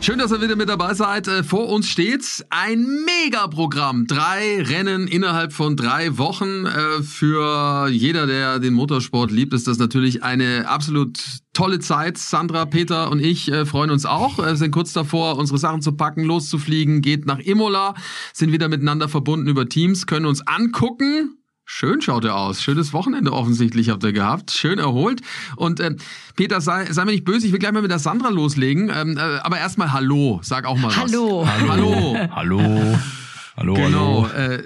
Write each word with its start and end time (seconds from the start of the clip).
Schön, 0.00 0.20
dass 0.20 0.30
ihr 0.30 0.40
wieder 0.40 0.54
mit 0.54 0.68
dabei 0.68 0.94
seid. 0.94 1.26
Äh, 1.26 1.42
vor 1.42 1.68
uns 1.68 1.88
steht 1.88 2.24
ein 2.50 2.86
Megaprogramm. 3.04 4.06
Drei 4.06 4.62
Rennen 4.62 5.08
innerhalb 5.08 5.52
von 5.52 5.76
drei 5.76 6.16
Wochen. 6.16 6.66
Äh, 6.66 7.02
für 7.02 7.88
jeder, 7.88 8.26
der 8.26 8.60
den 8.60 8.74
Motorsport 8.74 9.32
liebt, 9.32 9.52
ist 9.52 9.66
das 9.66 9.78
natürlich 9.78 10.22
eine 10.22 10.68
absolut 10.68 11.18
tolle 11.52 11.80
Zeit. 11.80 12.16
Sandra, 12.16 12.64
Peter 12.64 13.10
und 13.10 13.18
ich 13.18 13.50
äh, 13.50 13.66
freuen 13.66 13.90
uns 13.90 14.06
auch, 14.06 14.38
sind 14.54 14.70
kurz 14.70 14.92
davor, 14.92 15.36
unsere 15.36 15.58
Sachen 15.58 15.82
zu 15.82 15.92
packen, 15.92 16.22
loszufliegen, 16.22 17.02
geht 17.02 17.26
nach 17.26 17.40
Imola, 17.40 17.94
sind 18.32 18.52
wieder 18.52 18.68
miteinander 18.68 19.08
verbunden 19.08 19.48
über 19.48 19.68
Teams, 19.68 20.06
können 20.06 20.26
uns 20.26 20.46
angucken, 20.46 21.37
Schön 21.70 22.00
schaut 22.00 22.24
er 22.24 22.34
aus. 22.34 22.62
Schönes 22.62 22.94
Wochenende 22.94 23.30
offensichtlich 23.30 23.90
habt 23.90 24.02
ihr 24.02 24.14
gehabt. 24.14 24.52
Schön 24.52 24.78
erholt. 24.78 25.20
Und 25.54 25.80
äh, 25.80 25.96
Peter, 26.34 26.62
sei, 26.62 26.86
sei 26.90 27.04
mir 27.04 27.12
nicht 27.12 27.26
böse, 27.26 27.46
ich 27.46 27.52
will 27.52 27.58
gleich 27.58 27.72
mal 27.72 27.82
mit 27.82 27.90
der 27.90 27.98
Sandra 27.98 28.30
loslegen. 28.30 28.90
Ähm, 28.92 29.18
äh, 29.18 29.20
aber 29.20 29.58
erstmal 29.58 29.92
Hallo, 29.92 30.40
sag 30.42 30.64
auch 30.64 30.78
mal 30.78 30.96
hallo. 30.96 31.42
was. 31.42 31.68
Hallo. 31.68 32.16
Hallo. 32.26 32.28
Hallo. 32.34 32.98
Hallo, 33.58 33.74
genau. 33.74 34.28
hallo. 34.32 34.34
Äh, 34.34 34.54
äh, 34.54 34.60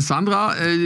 Sandra, 0.00 0.54
äh, 0.56 0.76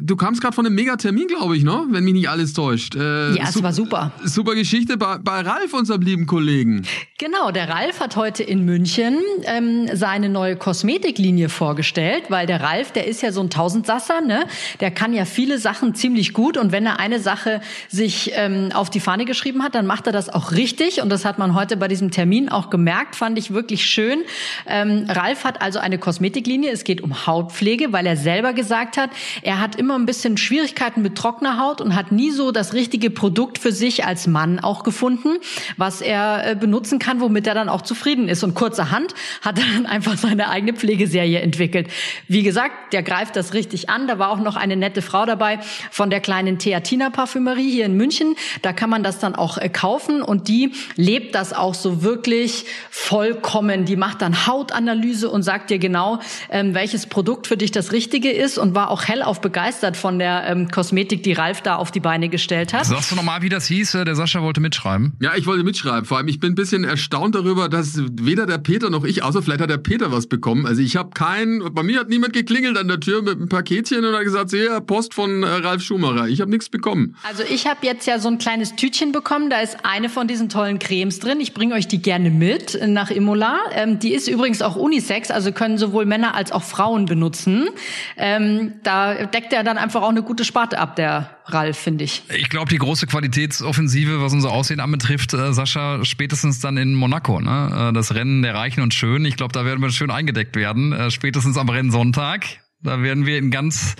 du 0.00 0.16
kamst 0.16 0.40
gerade 0.40 0.54
von 0.54 0.66
einem 0.66 0.74
Megatermin, 0.74 1.26
glaube 1.26 1.56
ich, 1.56 1.64
ne? 1.64 1.86
Wenn 1.90 2.04
mich 2.04 2.14
nicht 2.14 2.28
alles 2.28 2.52
täuscht. 2.52 2.94
Äh, 2.94 3.34
ja, 3.34 3.44
es 3.48 3.62
war 3.62 3.72
super. 3.72 4.12
Super 4.24 4.54
Geschichte 4.54 4.96
bei, 4.96 5.18
bei 5.18 5.40
Ralf, 5.40 5.72
unserem 5.72 6.02
lieben 6.02 6.26
Kollegen. 6.26 6.82
Genau, 7.18 7.50
der 7.50 7.68
Ralf 7.68 8.00
hat 8.00 8.16
heute 8.16 8.42
in 8.42 8.64
München 8.64 9.18
ähm, 9.44 9.88
seine 9.92 10.28
neue 10.28 10.56
Kosmetiklinie 10.56 11.48
vorgestellt, 11.48 12.24
weil 12.28 12.46
der 12.46 12.60
Ralf, 12.60 12.92
der 12.92 13.06
ist 13.06 13.22
ja 13.22 13.32
so 13.32 13.40
ein 13.40 13.50
Tausendsasser, 13.50 14.20
ne? 14.20 14.46
Der 14.80 14.90
kann 14.90 15.12
ja 15.12 15.24
viele 15.24 15.58
Sachen 15.58 15.94
ziemlich 15.94 16.32
gut 16.32 16.56
und 16.56 16.72
wenn 16.72 16.86
er 16.86 16.98
eine 16.98 17.20
Sache 17.20 17.60
sich 17.88 18.32
ähm, 18.34 18.70
auf 18.72 18.90
die 18.90 19.00
Fahne 19.00 19.24
geschrieben 19.24 19.62
hat, 19.62 19.74
dann 19.74 19.86
macht 19.86 20.06
er 20.06 20.12
das 20.12 20.28
auch 20.28 20.52
richtig 20.52 21.02
und 21.02 21.10
das 21.10 21.24
hat 21.24 21.38
man 21.38 21.54
heute 21.54 21.76
bei 21.76 21.88
diesem 21.88 22.10
Termin 22.10 22.48
auch 22.48 22.70
gemerkt, 22.70 23.16
fand 23.16 23.38
ich 23.38 23.52
wirklich 23.52 23.84
schön. 23.84 24.20
Ähm, 24.66 25.06
Ralf 25.08 25.44
hat 25.44 25.60
also 25.60 25.78
eine 25.78 25.98
Kosmetiklinie. 25.98 26.70
Es 26.70 26.84
geht 26.84 27.02
um 27.02 27.26
Hautpflege, 27.26 27.92
weil 27.92 28.06
er 28.06 28.16
selber 28.16 28.53
gesagt 28.54 28.96
hat, 28.96 29.10
er 29.42 29.60
hat 29.60 29.76
immer 29.76 29.96
ein 29.96 30.06
bisschen 30.06 30.36
Schwierigkeiten 30.36 31.02
mit 31.02 31.16
trockener 31.16 31.58
Haut 31.58 31.80
und 31.80 31.94
hat 31.94 32.12
nie 32.12 32.30
so 32.30 32.52
das 32.52 32.72
richtige 32.72 33.10
Produkt 33.10 33.58
für 33.58 33.72
sich 33.72 34.04
als 34.04 34.26
Mann 34.26 34.60
auch 34.60 34.82
gefunden, 34.82 35.36
was 35.76 36.00
er 36.00 36.50
äh, 36.50 36.54
benutzen 36.54 36.98
kann, 36.98 37.20
womit 37.20 37.46
er 37.46 37.54
dann 37.54 37.68
auch 37.68 37.82
zufrieden 37.82 38.28
ist. 38.28 38.44
Und 38.44 38.54
kurzerhand 38.54 39.14
hat 39.42 39.58
er 39.58 39.64
dann 39.74 39.86
einfach 39.86 40.16
seine 40.16 40.48
eigene 40.48 40.74
Pflegeserie 40.74 41.40
entwickelt. 41.40 41.88
Wie 42.28 42.42
gesagt, 42.42 42.92
der 42.92 43.02
greift 43.02 43.36
das 43.36 43.54
richtig 43.54 43.90
an. 43.90 44.06
Da 44.06 44.18
war 44.18 44.30
auch 44.30 44.40
noch 44.40 44.56
eine 44.56 44.76
nette 44.76 45.02
Frau 45.02 45.26
dabei 45.26 45.58
von 45.90 46.10
der 46.10 46.20
kleinen 46.20 46.58
Theatina 46.58 47.10
Parfümerie 47.10 47.70
hier 47.70 47.86
in 47.86 47.96
München. 47.96 48.36
Da 48.62 48.72
kann 48.72 48.90
man 48.90 49.02
das 49.02 49.18
dann 49.18 49.34
auch 49.34 49.58
äh, 49.58 49.68
kaufen 49.68 50.22
und 50.22 50.48
die 50.48 50.72
lebt 50.96 51.34
das 51.34 51.52
auch 51.52 51.74
so 51.74 52.02
wirklich 52.02 52.66
vollkommen. 52.90 53.84
Die 53.84 53.96
macht 53.96 54.22
dann 54.22 54.46
Hautanalyse 54.46 55.28
und 55.28 55.42
sagt 55.42 55.70
dir 55.70 55.78
genau, 55.78 56.20
ähm, 56.50 56.74
welches 56.74 57.06
Produkt 57.06 57.46
für 57.46 57.56
dich 57.56 57.72
das 57.72 57.92
Richtige 57.92 58.30
ist 58.30 58.43
und 58.58 58.74
war 58.74 58.90
auch 58.90 59.08
hellauf 59.08 59.40
begeistert 59.40 59.96
von 59.96 60.18
der 60.18 60.46
ähm, 60.46 60.70
Kosmetik, 60.70 61.22
die 61.22 61.32
Ralf 61.32 61.62
da 61.62 61.76
auf 61.76 61.90
die 61.90 62.00
Beine 62.00 62.28
gestellt 62.28 62.72
hat. 62.72 62.84
Sagst 62.86 63.10
du 63.10 63.16
nochmal, 63.16 63.42
wie 63.42 63.48
das 63.48 63.66
hieß? 63.66 63.94
Äh, 63.94 64.04
der 64.04 64.14
Sascha 64.14 64.42
wollte 64.42 64.60
mitschreiben. 64.60 65.16
Ja, 65.20 65.32
ich 65.36 65.46
wollte 65.46 65.64
mitschreiben. 65.64 66.04
Vor 66.04 66.18
allem, 66.18 66.28
ich 66.28 66.40
bin 66.40 66.52
ein 66.52 66.54
bisschen 66.54 66.84
erstaunt 66.84 67.34
darüber, 67.34 67.68
dass 67.68 67.98
weder 68.20 68.46
der 68.46 68.58
Peter 68.58 68.90
noch 68.90 69.04
ich, 69.04 69.22
außer 69.22 69.42
vielleicht 69.42 69.60
hat 69.60 69.70
der 69.70 69.78
Peter 69.78 70.12
was 70.12 70.26
bekommen. 70.26 70.66
Also 70.66 70.82
ich 70.82 70.96
habe 70.96 71.10
keinen, 71.10 71.74
bei 71.74 71.82
mir 71.82 72.00
hat 72.00 72.08
niemand 72.08 72.32
geklingelt 72.32 72.76
an 72.76 72.88
der 72.88 73.00
Tür 73.00 73.22
mit 73.22 73.36
einem 73.36 73.48
Paketchen 73.48 74.04
und 74.04 74.14
hat 74.14 74.24
gesagt, 74.24 74.50
hier, 74.50 74.80
Post 74.80 75.14
von 75.14 75.42
äh, 75.42 75.46
Ralf 75.46 75.82
Schumacher. 75.82 76.28
Ich 76.28 76.40
habe 76.40 76.50
nichts 76.50 76.68
bekommen. 76.68 77.16
Also 77.22 77.42
ich 77.48 77.66
habe 77.66 77.86
jetzt 77.86 78.06
ja 78.06 78.18
so 78.18 78.28
ein 78.28 78.38
kleines 78.38 78.76
Tütchen 78.76 79.12
bekommen, 79.12 79.50
da 79.50 79.60
ist 79.60 79.78
eine 79.84 80.08
von 80.08 80.28
diesen 80.28 80.48
tollen 80.48 80.78
Cremes 80.78 81.18
drin. 81.20 81.40
Ich 81.40 81.54
bringe 81.54 81.74
euch 81.74 81.88
die 81.88 82.02
gerne 82.02 82.30
mit 82.30 82.78
nach 82.86 83.10
Imola. 83.10 83.58
Ähm, 83.74 83.98
die 83.98 84.12
ist 84.12 84.28
übrigens 84.28 84.62
auch 84.62 84.76
Unisex, 84.76 85.30
also 85.30 85.52
können 85.52 85.78
sowohl 85.78 86.04
Männer 86.06 86.34
als 86.34 86.52
auch 86.52 86.62
Frauen 86.62 87.06
benutzen. 87.06 87.68
Ähm, 88.16 88.33
da 88.82 89.26
deckt 89.26 89.52
er 89.52 89.64
dann 89.64 89.78
einfach 89.78 90.02
auch 90.02 90.08
eine 90.08 90.22
gute 90.22 90.44
Sparte 90.44 90.78
ab, 90.78 90.96
der 90.96 91.30
Ralf, 91.46 91.78
finde 91.78 92.04
ich. 92.04 92.22
Ich 92.34 92.48
glaube, 92.48 92.70
die 92.70 92.78
große 92.78 93.06
Qualitätsoffensive, 93.06 94.22
was 94.22 94.32
unser 94.32 94.50
Aussehen 94.50 94.80
anbetrifft, 94.80 95.34
äh, 95.34 95.52
Sascha, 95.52 96.04
spätestens 96.04 96.60
dann 96.60 96.76
in 96.76 96.94
Monaco. 96.94 97.40
Ne? 97.40 97.90
Äh, 97.90 97.92
das 97.92 98.14
Rennen 98.14 98.42
der 98.42 98.54
Reichen 98.54 98.82
und 98.82 98.94
Schönen. 98.94 99.24
Ich 99.24 99.36
glaube, 99.36 99.52
da 99.52 99.64
werden 99.64 99.80
wir 99.80 99.90
schön 99.90 100.10
eingedeckt 100.10 100.56
werden. 100.56 100.92
Äh, 100.92 101.10
spätestens 101.10 101.58
am 101.58 101.68
Rennsonntag. 101.68 102.46
Da 102.84 103.02
werden 103.02 103.24
wir 103.24 103.38
in 103.38 103.50
ganz, 103.50 103.96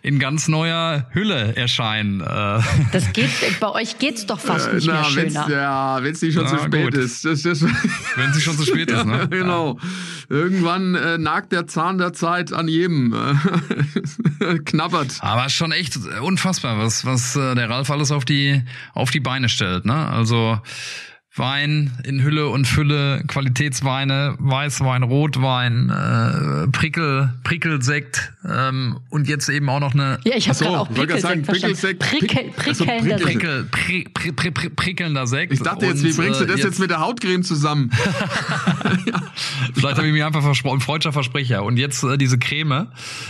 in 0.00 0.20
ganz 0.20 0.46
neuer 0.46 1.08
Hülle 1.10 1.56
erscheinen. 1.56 2.20
Äh. 2.20 2.60
Das 2.92 3.12
geht, 3.12 3.30
bei 3.58 3.68
euch 3.68 3.98
geht's 3.98 4.26
doch 4.26 4.38
fast 4.38 4.72
nicht 4.72 4.86
Na, 4.86 5.00
mehr 5.00 5.04
schöner. 5.04 5.50
Ja, 5.50 6.02
wenn 6.04 6.12
es 6.12 6.22
nicht 6.22 6.34
schon 6.34 6.44
Na, 6.44 6.56
zu 6.56 6.64
spät 6.64 6.84
gut. 6.84 6.94
ist. 6.94 7.24
Das, 7.24 7.42
das, 7.42 7.62
wenn 8.16 8.30
es 8.30 8.36
nicht 8.36 8.44
schon 8.44 8.56
zu 8.56 8.64
spät 8.64 8.92
ist, 8.92 9.04
ne? 9.04 9.26
genau. 9.28 9.76
Irgendwann 10.28 10.94
äh, 10.94 11.18
nagt 11.18 11.50
der 11.50 11.66
Zahn 11.66 11.98
der 11.98 12.12
Zeit 12.12 12.52
an 12.52 12.68
jedem. 12.68 13.12
Äh, 13.12 14.58
knabbert. 14.64 15.18
Aber 15.20 15.48
schon 15.48 15.72
echt 15.72 15.96
unfassbar, 16.22 16.78
was, 16.78 17.04
was 17.04 17.34
äh, 17.34 17.56
der 17.56 17.68
Ralf 17.68 17.90
alles 17.90 18.12
auf 18.12 18.24
die, 18.24 18.62
auf 18.94 19.10
die 19.10 19.20
Beine 19.20 19.48
stellt, 19.48 19.84
ne? 19.84 20.08
Also, 20.08 20.60
Wein 21.34 21.92
in 22.04 22.22
Hülle 22.22 22.48
und 22.48 22.66
Fülle, 22.66 23.22
Qualitätsweine, 23.28 24.34
Weißwein, 24.38 25.02
Rotwein, 25.02 25.90
äh, 25.90 26.68
Prickel, 26.68 27.32
Prickelsekt 27.44 28.32
ähm, 28.48 28.98
und 29.10 29.28
jetzt 29.28 29.48
eben 29.48 29.68
auch 29.68 29.80
noch 29.80 29.94
eine. 29.94 30.18
Ja, 30.24 30.36
ich 30.36 30.48
habe 30.48 30.58
gerade 30.58 30.80
auch 30.80 30.88
Prickelsekt 30.88 31.46
Prickelsekt, 31.46 32.00
Prickel, 32.00 32.50
prickelnder 32.56 33.14
also 33.14 33.24
Prickel, 33.24 33.64
Prickel, 33.64 34.10
pri, 34.12 34.32
pri, 34.32 34.50
pri, 34.50 34.68
prickelnder 34.70 35.26
Sekt. 35.26 35.52
Ich 35.52 35.60
dachte 35.60 35.86
jetzt, 35.86 36.02
wie 36.02 36.12
bringst 36.12 36.40
du 36.40 36.46
das 36.46 36.56
äh, 36.56 36.58
jetzt, 36.58 36.64
jetzt 36.64 36.78
mit 36.80 36.90
der 36.90 37.00
Hautcreme 37.00 37.42
zusammen? 37.42 37.90
ja. 39.06 39.22
Vielleicht 39.74 39.96
habe 39.96 40.06
ich 40.06 40.12
mir 40.12 40.26
einfach 40.26 40.42
versprochen, 40.42 40.80
freudscher 40.80 41.12
Versprecher. 41.12 41.62
Und 41.64 41.76
jetzt 41.76 42.02
äh, 42.02 42.16
diese 42.16 42.38
Creme, 42.38 42.88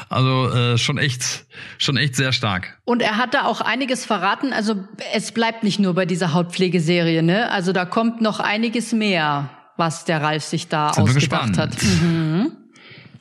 also 0.08 0.50
äh, 0.50 0.78
schon 0.78 0.98
echt, 0.98 1.46
schon 1.78 1.96
echt 1.96 2.16
sehr 2.16 2.32
stark. 2.32 2.78
Und 2.84 3.02
er 3.02 3.16
hat 3.16 3.34
da 3.34 3.44
auch 3.44 3.60
einiges 3.60 4.04
verraten. 4.04 4.52
Also 4.52 4.76
es 5.12 5.32
bleibt 5.32 5.62
nicht 5.62 5.78
nur 5.78 5.94
bei 5.94 6.06
dieser 6.06 6.32
Hautpflegeserie, 6.32 7.22
ne? 7.22 7.50
Also 7.50 7.72
da 7.72 7.84
kommt 7.90 8.20
noch 8.20 8.40
einiges 8.40 8.92
mehr, 8.92 9.50
was 9.76 10.04
der 10.04 10.22
Ralf 10.22 10.44
sich 10.44 10.68
da 10.68 10.92
Sind 10.92 11.04
ausgedacht 11.04 11.58
hat. 11.58 11.70
Mhm. 11.82 12.52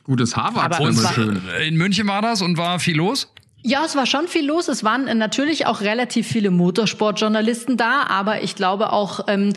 Gutes 0.04 0.36
Harvard. 0.36 0.80
Und 0.80 0.98
schön. 1.14 1.42
in 1.66 1.76
München 1.76 2.06
war 2.06 2.22
das 2.22 2.40
und 2.40 2.56
war 2.56 2.78
viel 2.78 2.96
los? 2.96 3.32
Ja, 3.62 3.84
es 3.84 3.96
war 3.96 4.06
schon 4.06 4.28
viel 4.28 4.46
los. 4.46 4.68
Es 4.68 4.84
waren 4.84 5.04
natürlich 5.18 5.66
auch 5.66 5.80
relativ 5.80 6.26
viele 6.26 6.50
Motorsportjournalisten 6.50 7.76
da, 7.76 8.04
aber 8.08 8.42
ich 8.42 8.54
glaube 8.54 8.92
auch 8.92 9.26
ähm, 9.26 9.52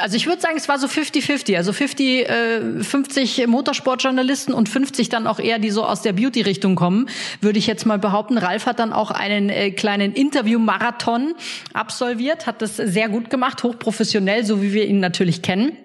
also 0.00 0.16
ich 0.16 0.26
würde 0.26 0.40
sagen, 0.40 0.56
es 0.56 0.68
war 0.68 0.78
so 0.78 0.86
50-50. 0.86 1.56
Also 1.56 1.72
50, 1.72 2.28
äh, 2.28 2.82
50 2.82 3.46
Motorsportjournalisten 3.46 4.54
und 4.54 4.68
50 4.68 5.08
dann 5.08 5.26
auch 5.26 5.38
eher, 5.38 5.58
die 5.58 5.70
so 5.70 5.84
aus 5.84 6.02
der 6.02 6.12
Beauty-Richtung 6.12 6.74
kommen, 6.74 7.08
würde 7.40 7.58
ich 7.58 7.66
jetzt 7.66 7.86
mal 7.86 7.98
behaupten. 7.98 8.38
Ralf 8.38 8.66
hat 8.66 8.78
dann 8.78 8.92
auch 8.92 9.10
einen 9.10 9.50
äh, 9.50 9.70
kleinen 9.70 10.12
Interview-Marathon 10.12 11.34
absolviert, 11.72 12.46
hat 12.46 12.62
das 12.62 12.76
sehr 12.76 13.08
gut 13.08 13.30
gemacht, 13.30 13.62
hochprofessionell, 13.62 14.44
so 14.44 14.62
wie 14.62 14.72
wir 14.72 14.86
ihn 14.86 15.00
natürlich 15.00 15.42
kennen. 15.42 15.76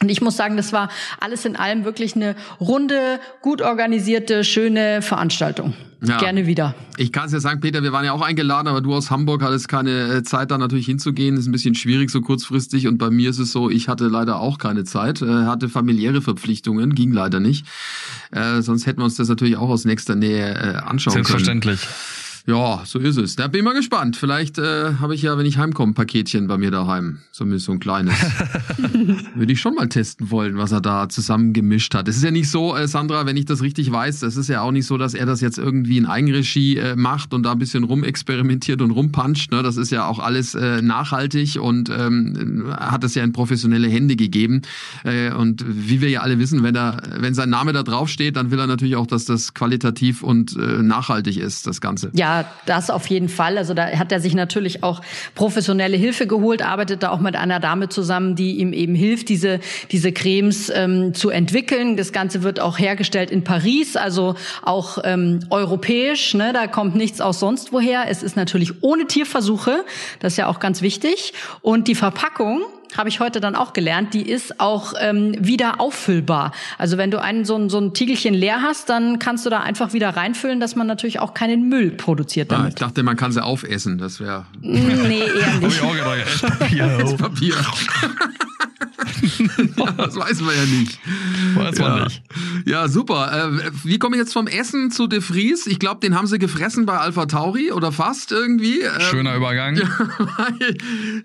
Und 0.00 0.08
ich 0.08 0.20
muss 0.20 0.36
sagen, 0.36 0.56
das 0.56 0.72
war 0.72 0.88
alles 1.20 1.44
in 1.44 1.54
allem 1.54 1.84
wirklich 1.84 2.16
eine 2.16 2.34
runde, 2.60 3.20
gut 3.40 3.62
organisierte, 3.62 4.42
schöne 4.42 5.00
Veranstaltung. 5.00 5.74
Ja. 6.04 6.18
Gerne 6.18 6.46
wieder. 6.46 6.74
Ich 6.96 7.12
kann 7.12 7.26
es 7.26 7.32
ja 7.32 7.38
sagen, 7.38 7.60
Peter, 7.60 7.82
wir 7.82 7.92
waren 7.92 8.04
ja 8.04 8.12
auch 8.12 8.22
eingeladen, 8.22 8.66
aber 8.66 8.80
du 8.80 8.92
aus 8.92 9.10
Hamburg 9.10 9.42
hattest 9.42 9.68
keine 9.68 10.16
äh, 10.16 10.22
Zeit, 10.24 10.50
da 10.50 10.58
natürlich 10.58 10.86
hinzugehen. 10.86 11.36
Das 11.36 11.44
ist 11.44 11.48
ein 11.48 11.52
bisschen 11.52 11.76
schwierig, 11.76 12.10
so 12.10 12.20
kurzfristig. 12.20 12.88
Und 12.88 12.98
bei 12.98 13.08
mir 13.10 13.30
ist 13.30 13.38
es 13.38 13.52
so, 13.52 13.70
ich 13.70 13.88
hatte 13.88 14.08
leider 14.08 14.40
auch 14.40 14.58
keine 14.58 14.82
Zeit, 14.82 15.22
äh, 15.22 15.26
hatte 15.26 15.68
familiäre 15.68 16.20
Verpflichtungen, 16.20 16.94
ging 16.96 17.12
leider 17.12 17.38
nicht. 17.38 17.66
Äh, 18.32 18.62
sonst 18.62 18.86
hätten 18.86 19.00
wir 19.00 19.04
uns 19.04 19.14
das 19.14 19.28
natürlich 19.28 19.56
auch 19.56 19.68
aus 19.68 19.84
nächster 19.84 20.16
Nähe 20.16 20.54
äh, 20.54 20.76
anschauen 20.78 21.14
Selbstverständlich. 21.14 21.80
können. 21.80 21.88
Selbstverständlich. 21.88 22.21
Ja, 22.46 22.82
so 22.84 22.98
ist 22.98 23.18
es. 23.18 23.36
Da 23.36 23.46
bin 23.46 23.60
ich 23.60 23.64
mal 23.64 23.74
gespannt. 23.74 24.16
Vielleicht 24.16 24.58
äh, 24.58 24.94
habe 24.94 25.14
ich 25.14 25.22
ja, 25.22 25.38
wenn 25.38 25.46
ich 25.46 25.58
heimkomme, 25.58 25.92
ein 25.92 25.94
Paketchen 25.94 26.48
bei 26.48 26.58
mir 26.58 26.72
daheim. 26.72 27.18
Zumindest 27.30 27.66
so 27.66 27.72
ein 27.72 27.78
kleines. 27.78 28.14
Würde 29.34 29.52
ich 29.52 29.60
schon 29.60 29.76
mal 29.76 29.88
testen 29.88 30.30
wollen, 30.30 30.56
was 30.56 30.72
er 30.72 30.80
da 30.80 31.08
zusammengemischt 31.08 31.94
hat. 31.94 32.08
Es 32.08 32.16
ist 32.16 32.24
ja 32.24 32.32
nicht 32.32 32.50
so, 32.50 32.76
äh, 32.76 32.88
Sandra, 32.88 33.26
wenn 33.26 33.36
ich 33.36 33.44
das 33.44 33.62
richtig 33.62 33.92
weiß, 33.92 34.22
es 34.22 34.36
ist 34.36 34.48
ja 34.48 34.62
auch 34.62 34.72
nicht 34.72 34.86
so, 34.86 34.98
dass 34.98 35.14
er 35.14 35.24
das 35.24 35.40
jetzt 35.40 35.58
irgendwie 35.58 35.98
in 35.98 36.06
Eigenregie 36.06 36.78
äh, 36.78 36.96
macht 36.96 37.32
und 37.32 37.44
da 37.44 37.52
ein 37.52 37.58
bisschen 37.58 37.84
rumexperimentiert 37.84 38.82
und 38.82 38.90
rumpuncht. 38.90 39.52
Ne? 39.52 39.62
Das 39.62 39.76
ist 39.76 39.90
ja 39.90 40.06
auch 40.06 40.18
alles 40.18 40.56
äh, 40.56 40.82
nachhaltig 40.82 41.60
und 41.60 41.90
ähm, 41.90 42.74
hat 42.76 43.04
es 43.04 43.14
ja 43.14 43.22
in 43.22 43.32
professionelle 43.32 43.88
Hände 43.88 44.16
gegeben. 44.16 44.62
Äh, 45.04 45.32
und 45.32 45.64
wie 45.68 46.00
wir 46.00 46.10
ja 46.10 46.22
alle 46.22 46.40
wissen, 46.40 46.64
wenn, 46.64 46.74
er, 46.74 47.02
wenn 47.18 47.34
sein 47.34 47.50
Name 47.50 47.72
da 47.72 47.84
drauf 47.84 48.08
steht, 48.08 48.34
dann 48.34 48.50
will 48.50 48.58
er 48.58 48.66
natürlich 48.66 48.96
auch, 48.96 49.06
dass 49.06 49.26
das 49.26 49.54
qualitativ 49.54 50.24
und 50.24 50.56
äh, 50.56 50.82
nachhaltig 50.82 51.36
ist, 51.36 51.68
das 51.68 51.80
Ganze. 51.80 52.10
Ja, 52.14 52.31
Ja, 52.32 52.46
das 52.64 52.88
auf 52.88 53.08
jeden 53.08 53.28
Fall. 53.28 53.58
Also 53.58 53.74
da 53.74 53.90
hat 53.90 54.10
er 54.10 54.18
sich 54.18 54.34
natürlich 54.34 54.82
auch 54.82 55.02
professionelle 55.34 55.98
Hilfe 55.98 56.26
geholt, 56.26 56.62
arbeitet 56.62 57.02
da 57.02 57.10
auch 57.10 57.20
mit 57.20 57.36
einer 57.36 57.60
Dame 57.60 57.90
zusammen, 57.90 58.36
die 58.36 58.56
ihm 58.56 58.72
eben 58.72 58.94
hilft, 58.94 59.28
diese, 59.28 59.60
diese 59.90 60.12
Cremes 60.12 60.72
ähm, 60.74 61.12
zu 61.12 61.28
entwickeln. 61.28 61.98
Das 61.98 62.10
Ganze 62.10 62.42
wird 62.42 62.58
auch 62.58 62.78
hergestellt 62.78 63.30
in 63.30 63.44
Paris, 63.44 63.96
also 63.96 64.34
auch 64.62 64.96
ähm, 65.04 65.40
europäisch. 65.50 66.32
Ne? 66.32 66.54
Da 66.54 66.68
kommt 66.68 66.94
nichts 66.94 67.20
aus 67.20 67.38
sonst 67.38 67.70
woher. 67.70 68.08
Es 68.08 68.22
ist 68.22 68.34
natürlich 68.34 68.82
ohne 68.82 69.06
Tierversuche. 69.06 69.84
Das 70.20 70.32
ist 70.32 70.36
ja 70.38 70.46
auch 70.46 70.58
ganz 70.58 70.80
wichtig. 70.80 71.34
Und 71.60 71.86
die 71.86 71.94
Verpackung, 71.94 72.62
habe 72.96 73.08
ich 73.08 73.20
heute 73.20 73.40
dann 73.40 73.54
auch 73.54 73.72
gelernt, 73.72 74.14
die 74.14 74.28
ist 74.28 74.60
auch 74.60 74.94
ähm, 75.00 75.34
wieder 75.38 75.80
auffüllbar. 75.80 76.52
Also 76.78 76.98
wenn 76.98 77.10
du 77.10 77.20
einen 77.20 77.44
so 77.44 77.56
ein, 77.56 77.70
so 77.70 77.78
ein 77.78 77.94
Tiegelchen 77.94 78.34
leer 78.34 78.62
hast, 78.62 78.88
dann 78.88 79.18
kannst 79.18 79.46
du 79.46 79.50
da 79.50 79.60
einfach 79.60 79.92
wieder 79.92 80.10
reinfüllen, 80.10 80.60
dass 80.60 80.76
man 80.76 80.86
natürlich 80.86 81.20
auch 81.20 81.34
keinen 81.34 81.68
Müll 81.68 81.90
produziert 81.90 82.52
damit. 82.52 82.64
Ja, 82.64 82.68
ich 82.68 82.74
dachte, 82.74 83.02
man 83.02 83.16
kann 83.16 83.32
sie 83.32 83.42
aufessen, 83.42 83.98
das 83.98 84.20
wäre... 84.20 84.46
Nee, 84.60 85.20
eher 85.20 85.58
nicht. 85.60 85.62
Hab 85.62 85.62
ich 85.62 85.82
auch 85.82 85.92
gedacht, 85.92 86.18
Esspapier. 86.26 86.98
Das 86.98 87.16
Papier. 87.16 87.54
das 89.96 90.16
weiß 90.16 90.40
man 90.40 90.54
ja 90.54 90.64
nicht. 90.64 90.98
Man 91.78 91.98
ja. 91.98 92.04
nicht. 92.04 92.22
Ja, 92.66 92.88
super. 92.88 93.50
Äh, 93.56 93.70
wie 93.84 93.98
komme 93.98 94.16
ich 94.16 94.20
jetzt 94.20 94.32
vom 94.32 94.46
Essen 94.46 94.90
zu 94.90 95.06
De 95.06 95.20
Vries? 95.20 95.66
Ich 95.66 95.78
glaube, 95.78 96.00
den 96.00 96.16
haben 96.16 96.26
sie 96.26 96.38
gefressen 96.38 96.86
bei 96.86 96.98
Alpha 96.98 97.26
Tauri 97.26 97.72
oder 97.72 97.92
fast 97.92 98.32
irgendwie. 98.32 98.80
Ähm, 98.80 99.00
Schöner 99.00 99.36
Übergang. 99.36 99.80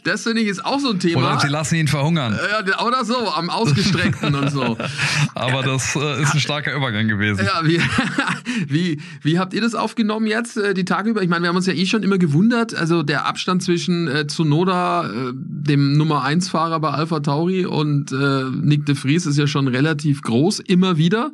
das 0.04 0.24
finde 0.24 0.42
ich 0.42 0.48
ist 0.48 0.66
auch 0.66 0.80
so 0.80 0.92
ein 0.92 1.00
Thema. 1.00 1.22
Oder 1.22 1.40
sie 1.40 1.48
lassen 1.48 1.76
ihn 1.76 1.88
verhungern. 1.88 2.38
ja, 2.68 2.86
oder 2.86 3.06
so, 3.06 3.32
am 3.34 3.50
Ausgestreckten 3.50 4.36
und 4.36 4.52
so. 4.52 4.78
Aber 5.36 5.64
das 5.64 5.96
äh, 5.96 6.22
ist 6.22 6.34
ein 6.34 6.40
starker 6.40 6.76
Übergang 6.76 7.08
gewesen. 7.08 7.46
Ja, 7.46 7.62
wie, 7.64 7.80
wie, 8.68 9.02
wie 9.22 9.40
habt 9.40 9.54
ihr 9.54 9.62
das 9.62 9.76
aufgenommen 9.76 10.28
jetzt, 10.28 10.58
äh, 10.58 10.74
die 10.74 10.86
Tage 10.86 11.10
über? 11.10 11.22
Ich 11.22 11.30
meine, 11.30 11.44
wir 11.44 11.50
haben 11.50 11.56
uns 11.56 11.66
ja 11.68 11.74
eh 11.74 11.86
schon 11.86 12.04
immer 12.04 12.18
gewundert, 12.18 12.74
also 12.76 13.04
der 13.04 13.26
Abstand 13.26 13.64
zwischen 13.64 14.08
äh, 14.08 14.28
Tsunoda, 14.28 15.10
äh, 15.10 15.32
dem 15.34 15.94
Nummer 15.98 16.24
1 16.24 16.50
Fahrer 16.50 16.80
bei 16.80 16.90
Alpha 16.90 17.20
Tauri 17.20 17.66
und 17.66 18.12
äh, 18.12 18.44
Nick 18.52 18.86
de 18.86 18.96
Vries 18.96 19.26
ist 19.26 19.38
ja 19.38 19.48
schon 19.48 19.68
relativ 19.68 20.22
groß, 20.22 20.37
immer 20.60 20.98
wieder. 20.98 21.32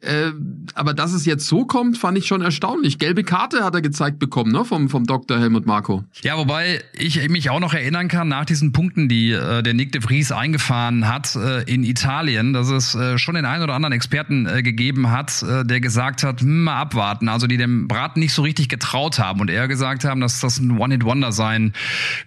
Äh, 0.00 0.30
aber 0.74 0.94
dass 0.94 1.12
es 1.12 1.24
jetzt 1.24 1.46
so 1.46 1.64
kommt, 1.64 1.98
fand 1.98 2.18
ich 2.18 2.26
schon 2.26 2.42
erstaunlich. 2.42 2.98
Gelbe 2.98 3.24
Karte 3.24 3.64
hat 3.64 3.74
er 3.74 3.82
gezeigt 3.82 4.18
bekommen, 4.18 4.52
ne, 4.52 4.64
vom, 4.64 4.88
vom 4.88 5.04
Dr. 5.04 5.38
Helmut 5.38 5.66
Marko. 5.66 6.04
Ja, 6.22 6.36
wobei 6.36 6.82
ich 6.98 7.28
mich 7.28 7.50
auch 7.50 7.60
noch 7.60 7.74
erinnern 7.74 8.08
kann, 8.08 8.28
nach 8.28 8.44
diesen 8.44 8.72
Punkten, 8.72 9.08
die 9.08 9.32
äh, 9.32 9.62
der 9.62 9.74
Nick 9.74 9.92
de 9.92 10.00
Vries 10.00 10.32
eingefahren 10.32 11.08
hat 11.08 11.36
äh, 11.36 11.62
in 11.62 11.84
Italien, 11.84 12.52
dass 12.52 12.68
es 12.68 12.94
äh, 12.94 13.18
schon 13.18 13.34
den 13.34 13.44
einen 13.44 13.62
oder 13.62 13.74
anderen 13.74 13.92
Experten 13.92 14.46
äh, 14.46 14.62
gegeben 14.62 15.10
hat, 15.10 15.42
äh, 15.42 15.64
der 15.64 15.80
gesagt 15.80 16.22
hat, 16.22 16.40
hm, 16.40 16.64
mal 16.64 16.80
abwarten, 16.80 17.28
also 17.28 17.46
die 17.46 17.56
dem 17.56 17.88
Braten 17.88 18.20
nicht 18.20 18.32
so 18.32 18.42
richtig 18.42 18.68
getraut 18.68 19.18
haben 19.18 19.40
und 19.40 19.50
eher 19.50 19.68
gesagt 19.68 20.04
haben, 20.04 20.20
dass 20.20 20.40
das 20.40 20.58
ein 20.58 20.78
One-Hit-Wonder 20.78 21.32
sein 21.32 21.72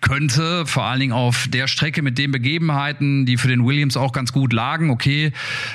könnte, 0.02 0.66
vor 0.66 0.84
allen 0.84 1.00
Dingen 1.00 1.14
auf 1.14 1.48
der 1.50 1.68
Strecke 1.68 2.02
mit 2.02 2.18
den 2.18 2.32
Begebenheiten, 2.32 3.26
die 3.26 3.38
für 3.38 3.48
den 3.48 3.66
Williams 3.66 3.98
auch 3.98 4.12
ganz 4.12 4.34
gut 4.34 4.54
lagen. 4.54 4.90
Okay, 4.90 5.32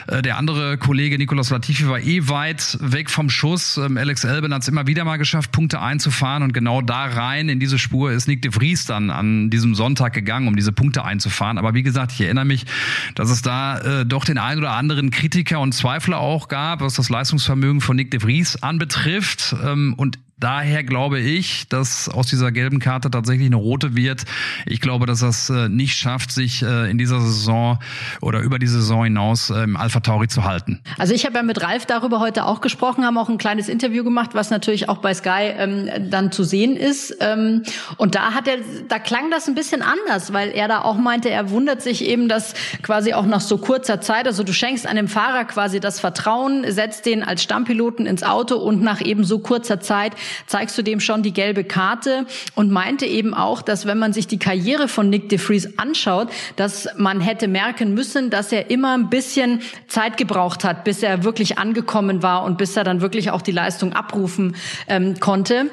äh, 0.06 0.22
der 0.22 0.31
andere 0.36 0.78
Kollege 0.78 1.18
Nicolas 1.18 1.50
Latifi 1.50 1.88
war 1.88 2.00
eh 2.00 2.28
weit 2.28 2.78
weg 2.80 3.10
vom 3.10 3.30
Schuss. 3.30 3.76
Ähm, 3.76 3.96
Alex 3.96 4.24
Albin 4.24 4.52
hat 4.54 4.62
es 4.62 4.68
immer 4.68 4.86
wieder 4.86 5.04
mal 5.04 5.16
geschafft, 5.16 5.52
Punkte 5.52 5.80
einzufahren 5.80 6.42
und 6.42 6.52
genau 6.52 6.80
da 6.80 7.04
rein 7.04 7.48
in 7.48 7.60
diese 7.60 7.78
Spur 7.78 8.12
ist 8.12 8.28
Nick 8.28 8.42
de 8.42 8.52
Vries 8.52 8.84
dann 8.84 9.10
an 9.10 9.50
diesem 9.50 9.74
Sonntag 9.74 10.12
gegangen, 10.12 10.48
um 10.48 10.56
diese 10.56 10.72
Punkte 10.72 11.04
einzufahren. 11.04 11.58
Aber 11.58 11.74
wie 11.74 11.82
gesagt, 11.82 12.12
ich 12.12 12.20
erinnere 12.20 12.44
mich, 12.44 12.66
dass 13.14 13.30
es 13.30 13.42
da 13.42 14.00
äh, 14.00 14.06
doch 14.06 14.24
den 14.24 14.38
einen 14.38 14.60
oder 14.60 14.72
anderen 14.72 15.10
Kritiker 15.10 15.60
und 15.60 15.72
Zweifler 15.72 16.18
auch 16.18 16.48
gab, 16.48 16.80
was 16.80 16.94
das 16.94 17.08
Leistungsvermögen 17.08 17.80
von 17.80 17.96
Nick 17.96 18.10
de 18.10 18.20
Vries 18.20 18.62
anbetrifft. 18.62 19.54
Ähm, 19.64 19.94
und 19.96 20.18
daher 20.42 20.82
glaube 20.82 21.20
ich, 21.20 21.68
dass 21.68 22.08
aus 22.08 22.26
dieser 22.26 22.50
gelben 22.52 22.80
Karte 22.80 23.10
tatsächlich 23.10 23.46
eine 23.46 23.56
rote 23.56 23.94
wird. 23.94 24.24
Ich 24.66 24.80
glaube, 24.80 25.06
dass 25.06 25.22
es 25.22 25.50
äh, 25.50 25.68
nicht 25.68 25.96
schafft, 25.96 26.32
sich 26.32 26.62
äh, 26.62 26.90
in 26.90 26.98
dieser 26.98 27.20
Saison 27.20 27.78
oder 28.20 28.40
über 28.40 28.58
die 28.58 28.66
Saison 28.66 29.04
hinaus 29.04 29.50
im 29.50 29.76
Alpha 29.76 30.00
Tauri 30.00 30.28
zu 30.28 30.44
halten. 30.44 30.80
Also 30.98 31.14
ich 31.14 31.24
habe 31.24 31.36
ja 31.36 31.42
mit 31.42 31.62
Ralf 31.62 31.86
darüber 31.86 32.20
heute 32.20 32.44
auch 32.44 32.60
gesprochen, 32.60 33.04
haben 33.04 33.18
auch 33.18 33.28
ein 33.28 33.38
kleines 33.38 33.68
Interview 33.68 34.04
gemacht, 34.04 34.30
was 34.34 34.50
natürlich 34.50 34.88
auch 34.88 34.98
bei 34.98 35.14
Sky 35.14 35.52
ähm, 35.56 36.10
dann 36.10 36.32
zu 36.32 36.44
sehen 36.44 36.76
ist. 36.76 37.16
Ähm, 37.20 37.62
und 37.96 38.14
da 38.14 38.32
hat 38.32 38.48
er, 38.48 38.56
da 38.88 38.98
klang 38.98 39.30
das 39.30 39.48
ein 39.48 39.54
bisschen 39.54 39.82
anders, 39.82 40.32
weil 40.32 40.50
er 40.50 40.68
da 40.68 40.82
auch 40.82 40.96
meinte, 40.96 41.30
er 41.30 41.50
wundert 41.50 41.82
sich 41.82 42.04
eben, 42.04 42.28
dass 42.28 42.54
quasi 42.82 43.14
auch 43.14 43.26
nach 43.26 43.40
so 43.40 43.58
kurzer 43.58 44.00
Zeit, 44.00 44.26
also 44.26 44.42
du 44.42 44.52
schenkst 44.52 44.86
einem 44.86 45.08
Fahrer 45.08 45.44
quasi 45.44 45.80
das 45.80 46.00
Vertrauen, 46.00 46.70
setzt 46.70 47.06
den 47.06 47.22
als 47.22 47.42
Stammpiloten 47.42 48.06
ins 48.06 48.22
Auto 48.22 48.56
und 48.56 48.82
nach 48.82 49.00
eben 49.00 49.24
so 49.24 49.38
kurzer 49.38 49.80
Zeit 49.80 50.14
zeigst 50.46 50.76
du 50.78 50.82
dem 50.82 51.00
schon 51.00 51.22
die 51.22 51.32
gelbe 51.32 51.64
Karte 51.64 52.26
und 52.54 52.70
meinte 52.70 53.06
eben 53.06 53.34
auch, 53.34 53.62
dass 53.62 53.86
wenn 53.86 53.98
man 53.98 54.12
sich 54.12 54.26
die 54.26 54.38
Karriere 54.38 54.88
von 54.88 55.10
Nick 55.10 55.28
de 55.28 55.38
Vries 55.38 55.78
anschaut, 55.78 56.28
dass 56.56 56.88
man 56.96 57.20
hätte 57.20 57.48
merken 57.48 57.94
müssen, 57.94 58.30
dass 58.30 58.52
er 58.52 58.70
immer 58.70 58.94
ein 58.96 59.10
bisschen 59.10 59.60
Zeit 59.88 60.16
gebraucht 60.16 60.64
hat, 60.64 60.84
bis 60.84 61.02
er 61.02 61.24
wirklich 61.24 61.58
angekommen 61.58 62.22
war 62.22 62.44
und 62.44 62.58
bis 62.58 62.76
er 62.76 62.84
dann 62.84 63.00
wirklich 63.00 63.30
auch 63.30 63.42
die 63.42 63.52
Leistung 63.52 63.92
abrufen 63.92 64.56
ähm, 64.88 65.18
konnte. 65.20 65.70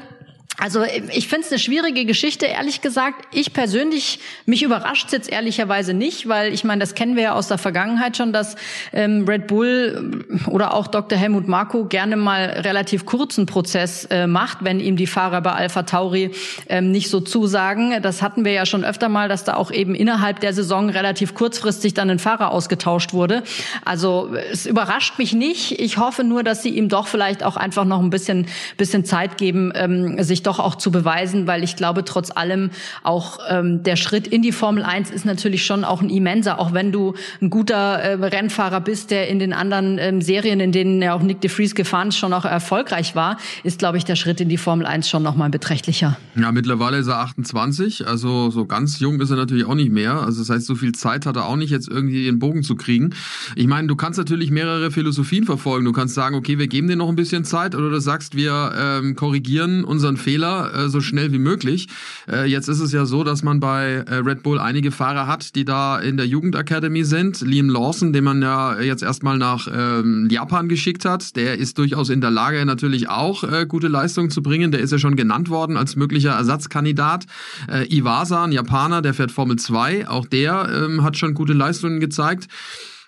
Also 0.59 0.83
ich 0.83 1.29
finde 1.29 1.45
es 1.45 1.51
eine 1.51 1.59
schwierige 1.59 2.03
Geschichte, 2.03 2.45
ehrlich 2.45 2.81
gesagt. 2.81 3.25
Ich 3.31 3.53
persönlich, 3.53 4.19
mich 4.45 4.61
überrascht 4.61 5.13
jetzt 5.13 5.31
ehrlicherweise 5.31 5.93
nicht, 5.93 6.27
weil 6.27 6.53
ich 6.53 6.65
meine, 6.65 6.81
das 6.81 6.95
kennen 6.95 7.15
wir 7.15 7.23
ja 7.23 7.33
aus 7.33 7.47
der 7.47 7.57
Vergangenheit 7.57 8.17
schon, 8.17 8.33
dass 8.33 8.57
ähm, 8.91 9.23
Red 9.25 9.47
Bull 9.47 10.25
oder 10.47 10.73
auch 10.73 10.87
Dr. 10.87 11.17
Helmut 11.17 11.47
Marko 11.47 11.85
gerne 11.85 12.17
mal 12.17 12.43
relativ 12.43 13.05
kurzen 13.05 13.45
Prozess 13.45 14.05
äh, 14.05 14.27
macht, 14.27 14.57
wenn 14.61 14.81
ihm 14.81 14.97
die 14.97 15.07
Fahrer 15.07 15.39
bei 15.39 15.53
Alpha 15.53 15.83
Tauri 15.83 16.31
ähm, 16.67 16.91
nicht 16.91 17.09
so 17.09 17.21
zusagen. 17.21 18.01
Das 18.01 18.21
hatten 18.21 18.43
wir 18.43 18.51
ja 18.51 18.65
schon 18.65 18.83
öfter 18.83 19.07
mal, 19.07 19.29
dass 19.29 19.45
da 19.45 19.53
auch 19.53 19.71
eben 19.71 19.95
innerhalb 19.95 20.41
der 20.41 20.51
Saison 20.51 20.89
relativ 20.89 21.35
kurzfristig 21.35 21.93
dann 21.93 22.09
ein 22.09 22.19
Fahrer 22.19 22.51
ausgetauscht 22.51 23.13
wurde. 23.13 23.43
Also 23.85 24.35
es 24.51 24.65
überrascht 24.65 25.17
mich 25.19 25.31
nicht. 25.31 25.79
Ich 25.79 25.97
hoffe 25.97 26.25
nur, 26.25 26.43
dass 26.43 26.63
sie 26.63 26.69
ihm 26.71 26.89
doch 26.89 27.07
vielleicht 27.07 27.43
auch 27.43 27.55
einfach 27.55 27.85
noch 27.85 28.01
ein 28.01 28.09
bisschen, 28.09 28.47
bisschen 28.75 29.05
Zeit 29.05 29.37
geben, 29.37 29.71
ähm, 29.73 30.21
sich 30.21 30.43
doch 30.49 30.59
auch 30.59 30.75
zu 30.75 30.91
beweisen, 30.91 31.45
weil 31.45 31.63
ich 31.63 31.75
glaube, 31.75 32.03
trotz 32.03 32.31
allem 32.31 32.71
auch 33.03 33.37
ähm, 33.49 33.83
der 33.83 33.95
Schritt 33.95 34.27
in 34.27 34.41
die 34.41 34.51
Formel 34.51 34.83
1 34.83 35.11
ist 35.11 35.25
natürlich 35.25 35.63
schon 35.63 35.83
auch 35.83 36.01
ein 36.01 36.09
immenser, 36.09 36.59
auch 36.59 36.73
wenn 36.73 36.91
du 36.91 37.13
ein 37.39 37.51
guter 37.51 37.99
äh, 37.99 38.13
Rennfahrer 38.13 38.81
bist, 38.81 39.11
der 39.11 39.27
in 39.29 39.37
den 39.37 39.53
anderen 39.53 39.97
ähm, 39.99 40.21
Serien, 40.21 40.59
in 40.59 40.71
denen 40.71 41.01
ja 41.01 41.13
auch 41.13 41.21
Nick 41.21 41.41
de 41.41 41.51
Vries 41.51 41.75
gefahren 41.75 42.09
ist, 42.09 42.17
schon 42.17 42.33
auch 42.33 42.45
erfolgreich 42.45 43.15
war, 43.15 43.37
ist, 43.63 43.77
glaube 43.77 43.97
ich, 43.97 44.05
der 44.05 44.15
Schritt 44.15 44.41
in 44.41 44.49
die 44.49 44.57
Formel 44.57 44.87
1 44.87 45.07
schon 45.07 45.21
nochmal 45.21 45.51
beträchtlicher. 45.51 46.17
Ja, 46.35 46.51
mittlerweile 46.51 46.97
ist 46.97 47.07
er 47.07 47.19
28, 47.19 48.07
also 48.07 48.49
so 48.49 48.65
ganz 48.65 48.99
jung 48.99 49.21
ist 49.21 49.29
er 49.29 49.37
natürlich 49.37 49.65
auch 49.65 49.75
nicht 49.75 49.91
mehr. 49.91 50.21
Also 50.21 50.39
das 50.39 50.49
heißt, 50.49 50.65
so 50.65 50.73
viel 50.73 50.93
Zeit 50.93 51.27
hat 51.27 51.35
er 51.35 51.45
auch 51.45 51.57
nicht, 51.57 51.69
jetzt 51.69 51.87
irgendwie 51.87 52.25
den 52.25 52.39
Bogen 52.39 52.63
zu 52.63 52.75
kriegen. 52.75 53.11
Ich 53.55 53.67
meine, 53.67 53.87
du 53.87 53.95
kannst 53.95 54.17
natürlich 54.17 54.49
mehrere 54.49 54.89
Philosophien 54.89 55.43
verfolgen. 55.43 55.85
Du 55.85 55.91
kannst 55.91 56.15
sagen, 56.15 56.35
okay, 56.35 56.57
wir 56.57 56.67
geben 56.67 56.87
dir 56.87 56.95
noch 56.95 57.09
ein 57.09 57.15
bisschen 57.15 57.43
Zeit, 57.43 57.75
oder 57.75 57.91
du 57.91 58.01
sagst, 58.01 58.35
wir 58.35 58.71
ähm, 58.75 59.15
korrigieren 59.15 59.83
unseren 59.83 60.17
Fehler 60.17 60.38
Fehler 60.39 60.73
äh, 60.73 60.89
so 60.89 61.01
schnell 61.01 61.33
wie 61.33 61.39
möglich. 61.39 61.87
Äh, 62.31 62.45
jetzt 62.49 62.69
ist 62.69 62.79
es 62.79 62.93
ja 62.93 63.05
so, 63.05 63.25
dass 63.25 63.43
man 63.43 63.59
bei 63.59 64.05
äh, 64.07 64.15
Red 64.15 64.41
Bull 64.41 64.57
einige 64.57 64.91
Fahrer 64.91 65.27
hat, 65.27 65.55
die 65.55 65.65
da 65.65 65.99
in 65.99 66.15
der 66.15 66.27
Jugendakademie 66.27 67.03
sind. 67.03 67.41
Liam 67.41 67.69
Lawson, 67.69 68.13
den 68.13 68.23
man 68.23 68.41
ja 68.41 68.79
jetzt 68.79 69.03
erstmal 69.03 69.37
nach 69.37 69.67
ähm, 69.71 70.29
Japan 70.31 70.69
geschickt 70.69 71.03
hat, 71.03 71.35
der 71.35 71.57
ist 71.57 71.77
durchaus 71.77 72.09
in 72.09 72.21
der 72.21 72.31
Lage, 72.31 72.65
natürlich 72.65 73.09
auch 73.09 73.43
äh, 73.43 73.65
gute 73.67 73.89
Leistungen 73.89 74.29
zu 74.29 74.41
bringen. 74.41 74.71
Der 74.71 74.79
ist 74.79 74.91
ja 74.91 74.97
schon 74.97 75.17
genannt 75.17 75.49
worden 75.49 75.75
als 75.75 75.97
möglicher 75.97 76.31
Ersatzkandidat. 76.31 77.25
Äh, 77.69 77.93
Iwasa, 77.93 78.45
ein 78.45 78.53
Japaner, 78.53 79.01
der 79.01 79.13
fährt 79.13 79.31
Formel 79.31 79.57
2, 79.57 80.07
auch 80.07 80.25
der 80.25 80.69
ähm, 80.73 81.03
hat 81.03 81.17
schon 81.17 81.33
gute 81.33 81.53
Leistungen 81.53 81.99
gezeigt 81.99 82.47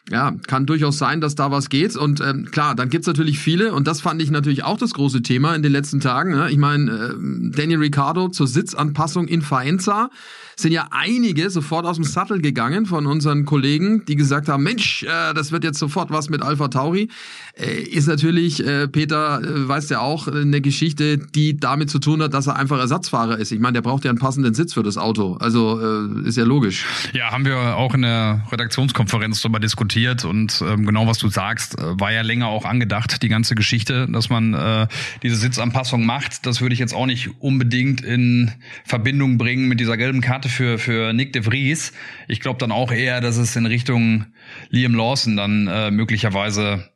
ja, 0.10 0.34
kann 0.48 0.66
durchaus 0.66 0.98
sein, 0.98 1.22
dass 1.22 1.36
da 1.36 1.52
was 1.52 1.70
geht. 1.70 1.96
Und 1.96 2.22
ähm, 2.22 2.46
klar, 2.52 2.76
dann 2.76 2.90
gibt's 2.90 3.08
natürlich 3.08 3.40
viele, 3.40 3.74
und 3.74 3.88
das 3.88 4.02
fand 4.02 4.22
ich 4.22 4.32
natürlich 4.32 4.64
auch 4.64 4.78
das 4.78 4.94
große 4.94 5.22
Thema 5.22 5.56
in 5.56 5.62
den 5.62 5.72
letzten 5.72 6.00
Tagen. 6.00 6.32
Ne? 6.32 6.50
Ich 6.50 6.58
meine, 6.58 6.92
äh, 6.92 7.14
Daniel 7.56 7.80
Ricciardo 7.80 8.30
zur 8.30 8.48
Sitzanpassung 8.48 9.28
in 9.28 9.42
Faenza 9.42 10.10
sind 10.56 10.72
ja 10.72 10.88
einige 10.92 11.50
sofort 11.50 11.86
aus 11.86 11.96
dem 11.96 12.04
Sattel 12.04 12.42
gegangen 12.42 12.86
von 12.86 13.06
unseren 13.08 13.46
Kollegen, 13.46 14.06
die 14.06 14.16
gesagt 14.16 14.48
haben, 14.50 14.64
Mensch, 14.64 15.04
äh, 15.04 15.34
das 15.34 15.52
wird 15.52 15.64
jetzt 15.64 15.80
sofort 15.80 16.10
was 16.10 16.30
mit 16.30 16.42
Alpha 16.42 16.68
Tauri. 16.68 17.10
Äh, 17.54 17.82
ist 17.82 18.08
natürlich, 18.08 18.66
äh, 18.66 18.88
Peter 18.88 19.42
äh, 19.42 19.68
weiß 19.68 19.90
ja 19.90 20.00
auch, 20.00 20.28
eine 20.28 20.62
Geschichte, 20.62 21.18
die 21.18 21.58
damit 21.58 21.90
zu 21.90 22.00
tun 22.00 22.22
hat, 22.22 22.34
dass 22.34 22.48
er 22.48 22.56
einfach 22.56 22.80
Ersatzfahrer 22.80 23.38
ist. 23.38 23.52
Ich 23.52 23.60
meine, 23.60 23.74
der 23.74 23.82
braucht 23.82 24.04
ja 24.04 24.12
einen 24.12 24.20
passenden 24.20 24.54
Sitz 24.54 24.74
für 24.74 24.84
das 24.84 24.98
Auto. 24.98 25.36
Also 25.40 25.80
äh, 25.80 26.28
ist 26.28 26.38
ja 26.38 26.44
logisch. 26.44 26.86
Ja, 27.14 27.32
haben 27.32 27.46
wir 27.46 27.76
auch 27.76 27.94
in 27.94 28.02
der 28.02 28.46
Redaktionskonferenz 28.52 29.42
darüber 29.42 29.60
diskutiert 29.60 29.91
und 30.26 30.64
ähm, 30.66 30.86
genau 30.86 31.08
was 31.08 31.18
du 31.18 31.28
sagst, 31.28 31.78
äh, 31.78 32.00
war 32.00 32.12
ja 32.12 32.22
länger 32.22 32.48
auch 32.48 32.66
angedacht, 32.66 33.22
die 33.24 33.30
ganze 33.30 33.56
Geschichte, 33.56 34.08
dass 34.10 34.30
man 34.30 34.54
äh, 34.54 34.88
diese 35.24 35.36
Sitzanpassung 35.36 36.06
macht. 36.06 36.46
Das 36.46 36.62
würde 36.62 36.74
ich 36.74 36.80
jetzt 36.80 36.94
auch 36.94 37.06
nicht 37.06 37.42
unbedingt 37.42 38.02
in 38.02 38.52
Verbindung 38.86 39.38
bringen 39.38 39.68
mit 39.68 39.80
dieser 39.80 39.98
gelben 39.98 40.22
Karte 40.22 40.50
für, 40.50 40.78
für 40.78 41.14
Nick 41.14 41.34
de 41.34 41.44
Vries. 41.44 41.94
Ich 42.28 42.40
glaube 42.40 42.60
dann 42.60 42.72
auch 42.72 42.92
eher, 42.92 43.22
dass 43.22 43.38
es 43.38 43.56
in 43.56 43.66
Richtung 43.66 44.26
Liam 44.70 44.96
Lawson 44.96 45.36
dann 45.36 45.68
äh, 45.68 45.92
möglicherweise 45.92 46.90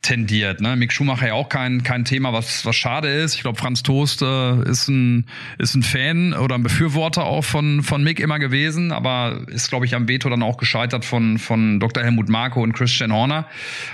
tendiert. 0.00 0.60
Ne? 0.60 0.76
Mick 0.76 0.92
Schumacher 0.92 1.28
ja 1.28 1.34
auch 1.34 1.48
kein, 1.48 1.82
kein 1.82 2.04
Thema, 2.04 2.32
was, 2.32 2.64
was 2.64 2.74
schade 2.76 3.08
ist. 3.08 3.34
Ich 3.34 3.42
glaube, 3.42 3.58
Franz 3.58 3.82
Toast 3.82 4.22
äh, 4.22 4.62
ist, 4.68 4.88
ein, 4.88 5.26
ist 5.58 5.74
ein 5.74 5.82
Fan 5.82 6.32
oder 6.32 6.54
ein 6.54 6.62
Befürworter 6.62 7.24
auch 7.24 7.44
von, 7.44 7.82
von 7.82 8.02
Mick 8.02 8.18
immer 8.18 8.38
gewesen, 8.38 8.92
aber 8.92 9.42
ist, 9.48 9.68
glaube 9.68 9.86
ich, 9.86 9.94
am 9.94 10.08
Veto 10.08 10.28
dann 10.28 10.42
auch 10.42 10.56
gescheitert 10.56 11.04
von, 11.04 11.38
von 11.38 11.78
Dr. 11.78 12.02
Helmut 12.02 12.28
Marko 12.28 12.62
und 12.62 12.72
Christian 12.72 13.12
Horner. 13.12 13.46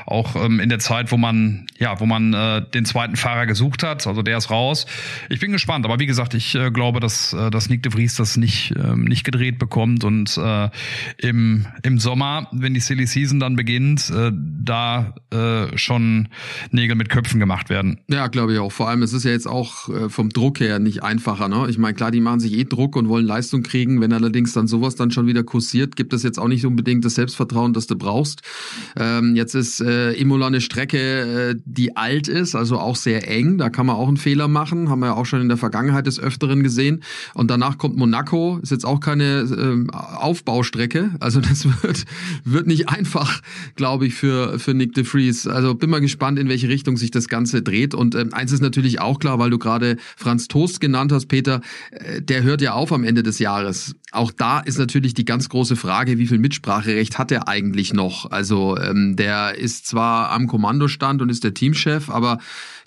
Auch 0.06 0.36
ähm, 0.36 0.60
in 0.60 0.68
der 0.68 0.78
Zeit, 0.78 1.12
wo 1.12 1.16
man, 1.16 1.66
ja, 1.78 1.98
wo 2.00 2.06
man 2.06 2.32
äh, 2.32 2.62
den 2.62 2.84
zweiten 2.84 3.16
Fahrer 3.16 3.46
gesucht 3.46 3.82
hat. 3.82 4.06
Also 4.06 4.22
der 4.22 4.38
ist 4.38 4.50
raus. 4.50 4.86
Ich 5.28 5.40
bin 5.40 5.52
gespannt, 5.52 5.84
aber 5.84 5.98
wie 5.98 6.06
gesagt, 6.06 6.34
ich 6.34 6.54
äh, 6.54 6.70
glaube, 6.70 7.00
dass, 7.00 7.32
äh, 7.32 7.50
dass 7.50 7.68
Nick 7.68 7.82
de 7.82 7.92
Vries 7.92 8.14
das 8.16 8.36
nicht, 8.36 8.74
äh, 8.76 8.96
nicht 8.96 9.24
gedreht 9.24 9.58
bekommt 9.58 10.04
und 10.04 10.38
äh, 10.38 10.70
im, 11.18 11.66
im 11.82 11.98
Sommer, 11.98 12.48
wenn 12.52 12.74
die 12.74 12.80
Silly 12.80 13.06
Season 13.06 13.40
dann 13.40 13.56
beginnt, 13.56 14.10
äh, 14.10 14.30
da 14.32 15.14
äh, 15.32 15.76
schon 15.88 16.28
Nägel 16.70 16.96
mit 16.96 17.08
Köpfen 17.08 17.40
gemacht 17.40 17.70
werden. 17.70 17.98
Ja, 18.08 18.26
glaube 18.28 18.52
ich 18.52 18.58
auch. 18.58 18.70
Vor 18.70 18.88
allem, 18.88 19.02
es 19.02 19.12
ist 19.12 19.24
ja 19.24 19.30
jetzt 19.30 19.48
auch 19.48 19.88
äh, 19.88 20.08
vom 20.10 20.28
Druck 20.28 20.60
her 20.60 20.78
nicht 20.78 21.02
einfacher. 21.02 21.48
Ne? 21.48 21.66
Ich 21.70 21.78
meine, 21.78 21.94
klar, 21.94 22.10
die 22.10 22.20
machen 22.20 22.40
sich 22.40 22.52
eh 22.52 22.64
Druck 22.64 22.94
und 22.94 23.08
wollen 23.08 23.24
Leistung 23.24 23.62
kriegen. 23.62 24.00
Wenn 24.00 24.12
allerdings 24.12 24.52
dann 24.52 24.68
sowas 24.68 24.96
dann 24.96 25.10
schon 25.10 25.26
wieder 25.26 25.42
kursiert, 25.42 25.96
gibt 25.96 26.12
es 26.12 26.22
jetzt 26.22 26.38
auch 26.38 26.48
nicht 26.48 26.66
unbedingt 26.66 27.04
das 27.04 27.14
Selbstvertrauen, 27.14 27.72
das 27.72 27.86
du 27.86 27.96
brauchst. 27.96 28.42
Ähm, 28.96 29.34
jetzt 29.34 29.54
ist 29.54 29.80
äh, 29.80 30.12
Imola 30.12 30.48
eine 30.48 30.60
Strecke, 30.60 30.98
äh, 30.98 31.54
die 31.64 31.96
alt 31.96 32.28
ist, 32.28 32.54
also 32.54 32.78
auch 32.78 32.96
sehr 32.96 33.26
eng. 33.28 33.56
Da 33.56 33.70
kann 33.70 33.86
man 33.86 33.96
auch 33.96 34.08
einen 34.08 34.18
Fehler 34.18 34.46
machen. 34.46 34.90
Haben 34.90 35.00
wir 35.00 35.06
ja 35.06 35.14
auch 35.14 35.26
schon 35.26 35.40
in 35.40 35.48
der 35.48 35.56
Vergangenheit 35.56 36.06
des 36.06 36.20
Öfteren 36.20 36.62
gesehen. 36.62 37.02
Und 37.32 37.50
danach 37.50 37.78
kommt 37.78 37.96
Monaco. 37.96 38.58
Ist 38.62 38.72
jetzt 38.72 38.84
auch 38.84 39.00
keine 39.00 39.40
äh, 39.40 39.96
Aufbaustrecke. 39.96 41.12
Also 41.20 41.40
das 41.48 41.66
wird, 41.82 42.04
wird 42.44 42.66
nicht 42.66 42.90
einfach, 42.90 43.40
glaube 43.74 44.06
ich, 44.06 44.14
für, 44.14 44.58
für 44.58 44.74
Nick 44.74 44.92
de 44.92 45.04
Vries. 45.04 45.46
Also 45.46 45.77
bin 45.78 45.90
mal 45.90 46.00
gespannt, 46.00 46.38
in 46.38 46.48
welche 46.48 46.68
Richtung 46.68 46.96
sich 46.96 47.10
das 47.10 47.28
Ganze 47.28 47.62
dreht. 47.62 47.94
Und 47.94 48.14
ähm, 48.14 48.32
eins 48.32 48.52
ist 48.52 48.62
natürlich 48.62 49.00
auch 49.00 49.18
klar, 49.18 49.38
weil 49.38 49.50
du 49.50 49.58
gerade 49.58 49.96
Franz 50.16 50.48
Toast 50.48 50.80
genannt 50.80 51.12
hast, 51.12 51.26
Peter, 51.26 51.60
äh, 51.90 52.22
der 52.22 52.42
hört 52.42 52.62
ja 52.62 52.72
auf 52.72 52.92
am 52.92 53.04
Ende 53.04 53.22
des 53.22 53.38
Jahres. 53.38 53.94
Auch 54.12 54.32
da 54.32 54.60
ist 54.60 54.78
natürlich 54.78 55.14
die 55.14 55.24
ganz 55.24 55.48
große 55.48 55.76
Frage, 55.76 56.18
wie 56.18 56.26
viel 56.26 56.38
Mitspracherecht 56.38 57.18
hat 57.18 57.30
er 57.30 57.48
eigentlich 57.48 57.92
noch? 57.92 58.30
Also 58.30 58.78
ähm, 58.78 59.16
der 59.16 59.56
ist 59.56 59.86
zwar 59.86 60.30
am 60.30 60.46
Kommandostand 60.46 61.20
und 61.20 61.28
ist 61.28 61.44
der 61.44 61.54
Teamchef, 61.54 62.08
aber 62.08 62.38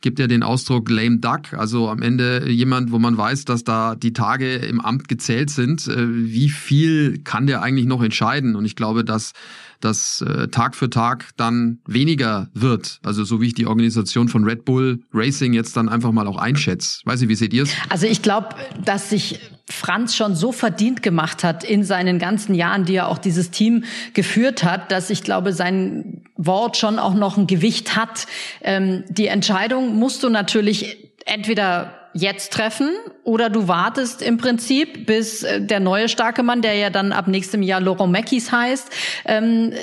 gibt 0.01 0.19
ja 0.19 0.27
den 0.27 0.43
Ausdruck 0.43 0.89
lame 0.89 1.19
duck, 1.19 1.53
also 1.53 1.89
am 1.89 2.01
Ende 2.01 2.49
jemand, 2.49 2.91
wo 2.91 2.99
man 2.99 3.17
weiß, 3.17 3.45
dass 3.45 3.63
da 3.63 3.95
die 3.95 4.13
Tage 4.13 4.55
im 4.55 4.81
Amt 4.81 5.07
gezählt 5.07 5.49
sind. 5.49 5.87
Äh, 5.87 6.07
wie 6.07 6.49
viel 6.49 7.19
kann 7.23 7.47
der 7.47 7.61
eigentlich 7.61 7.85
noch 7.85 8.03
entscheiden? 8.03 8.55
Und 8.55 8.65
ich 8.65 8.75
glaube, 8.75 9.03
dass 9.03 9.33
das 9.79 10.21
äh, 10.21 10.47
Tag 10.47 10.75
für 10.75 10.89
Tag 10.89 11.29
dann 11.37 11.79
weniger 11.85 12.49
wird. 12.53 12.99
Also 13.03 13.23
so 13.23 13.41
wie 13.41 13.47
ich 13.47 13.53
die 13.53 13.65
Organisation 13.65 14.29
von 14.29 14.43
Red 14.43 14.65
Bull 14.65 15.03
Racing 15.13 15.53
jetzt 15.53 15.75
dann 15.75 15.89
einfach 15.89 16.11
mal 16.11 16.27
auch 16.27 16.37
einschätze. 16.37 17.01
Weiß 17.05 17.21
ich, 17.21 17.29
wie 17.29 17.35
seht 17.35 17.53
ihr 17.53 17.63
es? 17.63 17.71
Also 17.89 18.05
ich 18.05 18.21
glaube, 18.21 18.49
dass 18.85 19.09
sich 19.09 19.39
Franz 19.69 20.15
schon 20.15 20.35
so 20.35 20.51
verdient 20.51 21.03
gemacht 21.03 21.43
hat 21.43 21.63
in 21.63 21.83
seinen 21.83 22.19
ganzen 22.19 22.55
Jahren, 22.55 22.85
die 22.85 22.95
er 22.95 23.07
auch 23.07 23.17
dieses 23.17 23.51
Team 23.51 23.83
geführt 24.13 24.63
hat, 24.63 24.91
dass 24.91 25.09
ich 25.09 25.23
glaube, 25.23 25.53
sein 25.53 26.23
Wort 26.35 26.77
schon 26.77 26.99
auch 26.99 27.13
noch 27.13 27.37
ein 27.37 27.47
Gewicht 27.47 27.95
hat. 27.95 28.27
Ähm, 28.61 29.03
die 29.09 29.27
Entscheidung 29.27 29.95
musst 29.95 30.23
du 30.23 30.29
natürlich 30.29 30.97
entweder 31.25 31.97
jetzt 32.13 32.51
treffen 32.51 32.89
oder 33.23 33.49
du 33.49 33.67
wartest 33.67 34.21
im 34.21 34.37
Prinzip, 34.37 35.05
bis 35.05 35.43
äh, 35.43 35.61
der 35.61 35.79
neue 35.79 36.09
starke 36.09 36.43
Mann, 36.43 36.61
der 36.61 36.75
ja 36.75 36.89
dann 36.89 37.11
ab 37.11 37.27
nächstem 37.27 37.61
Jahr 37.61 37.79
Laurent 37.79 38.11
Mackies 38.11 38.51
heißt, 38.51 38.89
ähm, 39.25 39.73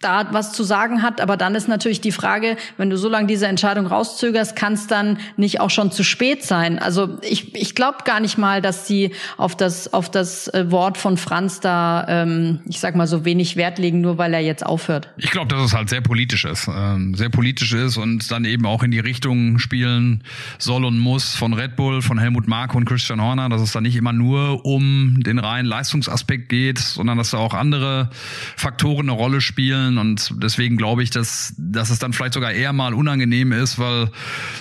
da 0.00 0.32
was 0.32 0.52
zu 0.52 0.64
sagen 0.64 1.02
hat. 1.02 1.20
Aber 1.20 1.36
dann 1.36 1.54
ist 1.54 1.68
natürlich 1.68 2.00
die 2.00 2.12
Frage, 2.12 2.56
wenn 2.76 2.90
du 2.90 2.96
so 2.96 3.08
lange 3.08 3.26
diese 3.26 3.46
Entscheidung 3.46 3.86
rauszögerst, 3.86 4.54
kann 4.54 4.74
es 4.74 4.86
dann 4.86 5.18
nicht 5.36 5.60
auch 5.60 5.70
schon 5.70 5.90
zu 5.90 6.04
spät 6.04 6.44
sein. 6.44 6.78
Also 6.78 7.18
ich, 7.22 7.54
ich 7.54 7.74
glaube 7.74 7.98
gar 8.04 8.20
nicht 8.20 8.38
mal, 8.38 8.62
dass 8.62 8.86
sie 8.86 9.12
auf 9.36 9.56
das, 9.56 9.92
auf 9.92 10.10
das 10.10 10.48
äh, 10.48 10.70
Wort 10.70 10.98
von 10.98 11.16
Franz 11.16 11.60
da, 11.60 12.06
ähm, 12.08 12.60
ich 12.66 12.80
sag 12.80 12.94
mal, 12.94 13.06
so 13.06 13.24
wenig 13.24 13.56
Wert 13.56 13.78
legen, 13.78 14.00
nur 14.00 14.18
weil 14.18 14.34
er 14.34 14.40
jetzt 14.40 14.64
aufhört. 14.64 15.08
Ich 15.16 15.30
glaube, 15.30 15.48
dass 15.48 15.64
es 15.64 15.74
halt 15.74 15.88
sehr 15.88 16.00
politisch 16.00 16.44
ist. 16.44 16.68
Ähm, 16.68 17.14
sehr 17.14 17.30
politisch 17.30 17.72
ist 17.72 17.96
und 17.96 18.30
dann 18.30 18.44
eben 18.44 18.66
auch 18.66 18.82
in 18.82 18.90
die 18.90 19.00
Richtung 19.00 19.58
spielen 19.58 20.22
soll 20.58 20.84
und 20.84 20.98
muss 20.98 21.34
von 21.34 21.52
Red 21.54 21.76
Bull, 21.76 22.02
von 22.02 22.18
Helmut 22.18 22.46
Marko 22.46 22.76
und 22.76 22.84
Christian 22.84 23.20
Horner, 23.20 23.48
dass 23.48 23.60
es 23.60 23.72
da 23.72 23.80
nicht 23.80 23.96
immer 23.96 24.12
nur 24.12 24.64
um 24.64 25.22
den 25.22 25.38
reinen 25.38 25.66
Leistungsaspekt 25.66 26.48
geht, 26.48 26.78
sondern 26.78 27.18
dass 27.18 27.30
da 27.30 27.38
auch 27.38 27.54
andere 27.54 28.10
Faktoren 28.56 29.08
eine 29.08 29.12
Rolle 29.12 29.40
spielen 29.40 29.87
spielen 29.88 29.98
und 29.98 30.34
deswegen 30.42 30.76
glaube 30.76 31.02
ich, 31.02 31.10
dass, 31.10 31.54
dass 31.56 31.90
es 31.90 31.98
dann 31.98 32.12
vielleicht 32.12 32.34
sogar 32.34 32.52
eher 32.52 32.72
mal 32.72 32.94
unangenehm 32.94 33.52
ist, 33.52 33.78
weil 33.78 34.10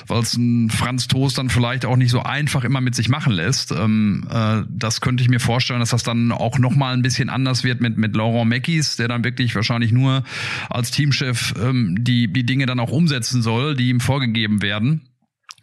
es 0.09 0.37
ein 0.37 0.69
Franz 0.69 1.07
Toast 1.07 1.37
dann 1.37 1.49
vielleicht 1.49 1.85
auch 1.85 1.95
nicht 1.95 2.11
so 2.11 2.23
einfach 2.23 2.63
immer 2.63 2.81
mit 2.81 2.95
sich 2.95 3.09
machen 3.09 3.33
lässt. 3.33 3.71
Ähm, 3.71 4.27
äh, 4.29 4.63
das 4.69 5.01
könnte 5.01 5.23
ich 5.23 5.29
mir 5.29 5.39
vorstellen, 5.39 5.79
dass 5.79 5.89
das 5.89 6.03
dann 6.03 6.31
auch 6.31 6.59
noch 6.59 6.75
mal 6.75 6.93
ein 6.93 7.01
bisschen 7.01 7.29
anders 7.29 7.63
wird 7.63 7.81
mit 7.81 7.97
mit 7.97 8.15
Laurent 8.15 8.49
Mackies, 8.49 8.95
der 8.95 9.07
dann 9.07 9.23
wirklich 9.23 9.55
wahrscheinlich 9.55 9.91
nur 9.91 10.23
als 10.69 10.91
Teamchef 10.91 11.53
ähm, 11.61 11.97
die 11.99 12.31
die 12.31 12.45
Dinge 12.45 12.65
dann 12.65 12.79
auch 12.79 12.91
umsetzen 12.91 13.41
soll, 13.41 13.75
die 13.75 13.89
ihm 13.89 13.99
vorgegeben 13.99 14.61
werden 14.61 15.06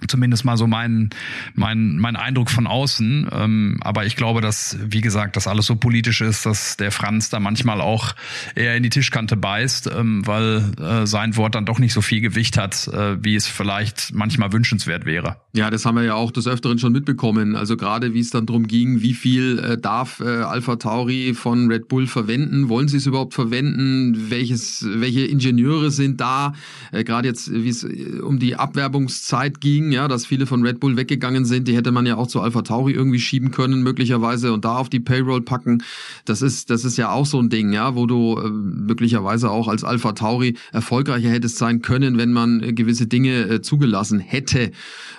zumindest 0.09 0.45
mal 0.45 0.57
so 0.57 0.67
mein, 0.67 1.11
mein, 1.55 1.99
mein 1.99 2.17
Eindruck 2.17 2.51
von 2.51 2.67
außen. 2.67 3.29
Ähm, 3.33 3.79
aber 3.83 4.07
ich 4.07 4.17
glaube, 4.17 4.41
dass, 4.41 4.79
wie 4.81 5.01
gesagt, 5.01 5.37
das 5.37 5.47
alles 5.47 5.67
so 5.67 5.77
politisch 5.77 6.21
ist, 6.21 6.47
dass 6.47 6.77
der 6.77 6.91
Franz 6.91 7.31
da 7.31 7.41
manchmal 7.41 7.81
auch 7.81 8.15
eher 8.55 8.77
in 8.77 8.83
die 8.83 8.91
Tischkante 8.91 9.37
beißt, 9.37 9.91
ähm, 9.97 10.27
weil 10.27 10.73
äh, 10.81 11.07
sein 11.07 11.37
Wort 11.37 11.55
dann 11.55 11.67
doch 11.67 11.79
nicht 11.79 11.93
so 11.93 12.01
viel 12.01 12.21
Gewicht 12.21 12.59
hat, 12.59 12.89
äh, 12.89 13.23
wie 13.23 13.35
es 13.35 13.47
vielleicht 13.47 14.15
manchmal 14.15 14.53
wünschenswert 14.53 15.05
wäre. 15.05 15.37
Ja, 15.55 15.71
das 15.71 15.87
haben 15.87 15.97
wir 15.97 16.05
ja 16.05 16.15
auch 16.15 16.33
des 16.33 16.49
Öfteren 16.49 16.79
schon 16.79 16.93
mitbekommen. 16.93 17.55
Also 17.57 17.77
gerade 17.77 18.13
wie 18.13 18.21
es 18.21 18.31
dann 18.31 18.47
drum 18.47 18.67
ging, 18.67 19.03
wie 19.03 19.15
viel 19.15 19.59
äh, 19.59 19.79
darf 19.79 20.21
äh, 20.21 20.25
Alpha 20.25 20.77
Tauri 20.77 21.35
von 21.35 21.71
Red 21.71 21.89
Bull 21.89 22.07
verwenden? 22.07 22.69
Wollen 22.69 22.89
sie 22.89 22.97
es 22.97 23.07
überhaupt 23.07 23.35
verwenden? 23.35 24.31
Welches, 24.31 24.85
welche 24.89 25.25
Ingenieure 25.27 25.91
sind 25.91 26.21
da? 26.21 26.55
Äh, 26.91 27.05
gerade 27.05 27.29
jetzt, 27.29 27.53
wie 27.53 27.69
es 27.69 27.85
äh, 27.85 28.21
um 28.21 28.39
die 28.39 28.57
Abwerbungszeit 28.57 29.61
ging, 29.61 29.93
ja, 29.95 30.09
dass 30.09 30.27
viele 30.27 30.47
von 30.47 30.63
Red 30.63 30.81
Bull 30.81 30.97
weggegangen 30.97 31.45
sind, 31.45 31.69
die 31.69 31.77
hätte 31.77 31.93
man 31.93 32.05
ja 32.05 32.17
auch 32.17 32.27
zu 32.27 32.41
Alpha 32.41 32.63
Tauri 32.63 32.93
irgendwie 32.93 33.19
schieben 33.21 33.51
können, 33.51 33.83
möglicherweise, 33.83 34.53
und 34.53 34.65
da 34.65 34.77
auf 34.77 34.91
die 34.91 35.01
Payroll 35.01 35.43
packen. 35.43 35.83
Das 36.25 36.43
ist, 36.43 36.71
das 36.71 36.85
ist 36.85 36.99
ja 36.99 37.11
auch 37.11 37.27
so 37.27 37.41
ein 37.41 37.49
Ding, 37.49 37.73
ja, 37.73 37.95
wo 37.95 38.07
du 38.07 38.39
äh, 38.39 38.51
möglicherweise 38.51 39.51
auch 39.51 39.69
als 39.69 39.85
Alpha 39.85 40.13
Tauri 40.13 40.57
erfolgreicher 40.73 41.31
hättest 41.31 41.57
sein 41.57 41.81
können, 41.81 42.19
wenn 42.19 42.33
man 42.33 42.63
äh, 42.63 42.73
gewisse 42.73 43.07
Dinge 43.07 43.49
äh, 43.49 43.63
zugelassen 43.63 44.19
hätte. 44.19 44.73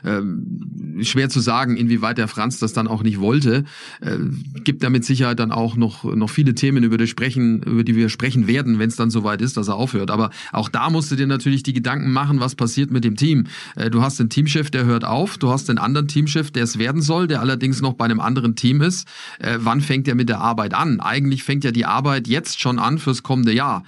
Ähm, 0.03 1.00
schwer 1.01 1.29
zu 1.29 1.39
sagen, 1.39 1.77
inwieweit 1.77 2.17
der 2.17 2.27
Franz 2.27 2.60
das 2.60 2.74
dann 2.74 2.88
auch 2.88 3.03
nicht 3.03 3.20
wollte. 3.20 3.63
Äh, 4.01 4.17
gibt 4.63 4.84
da 4.84 4.89
mit 4.89 5.05
Sicherheit 5.05 5.39
dann 5.39 5.51
auch 5.51 5.75
noch, 5.75 6.03
noch 6.03 6.29
viele 6.29 6.53
Themen, 6.55 6.84
über 6.84 6.98
die, 6.98 7.08
sprechen, 7.08 7.63
über 7.63 7.84
die 7.84 7.96
wir 7.96 8.10
sprechen 8.10 8.48
werden, 8.48 8.79
wenn 8.79 8.89
es 8.89 8.96
dann 8.96 9.10
soweit 9.10 9.41
ist, 9.41 9.58
dass 9.58 9.67
er 9.67 9.75
aufhört. 9.75 10.12
Aber 10.12 10.29
auch 10.51 10.70
da 10.70 10.89
musst 10.89 11.12
du 11.12 11.15
dir 11.15 11.27
natürlich 11.27 11.63
die 11.63 11.74
Gedanken 11.74 12.12
machen, 12.12 12.39
was 12.39 12.55
passiert 12.55 12.91
mit 12.91 13.03
dem 13.03 13.15
Team. 13.15 13.46
Äh, 13.75 13.89
du 13.89 14.01
hast 14.01 14.20
den 14.20 14.29
Teamchef 14.29 14.55
Teamchef, 14.56 14.72
der 14.72 14.86
hört 14.86 15.04
auf. 15.04 15.38
Du 15.38 15.52
hast 15.52 15.68
den 15.68 15.78
anderen 15.78 16.08
Teamchef, 16.08 16.50
der 16.50 16.64
es 16.64 16.80
werden 16.80 17.02
soll, 17.02 17.28
der 17.28 17.42
allerdings 17.42 17.82
noch 17.82 17.94
bei 17.94 18.06
einem 18.06 18.22
anderen 18.22 18.56
Team 18.56 18.82
ist. 18.82 19.06
Äh, 19.40 19.58
wann 19.60 19.82
fängt 19.82 20.08
er 20.08 20.16
mit 20.16 20.30
der 20.30 20.40
Arbeit 20.40 20.74
an? 20.74 21.02
Eigentlich 21.02 21.44
fängt 21.44 21.66
ja 21.66 21.72
die 21.72 21.86
Arbeit 21.86 22.30
jetzt 22.30 22.62
schon 22.62 22.80
an 22.80 22.98
fürs 22.98 23.22
kommende 23.22 23.52
Jahr. 23.52 23.84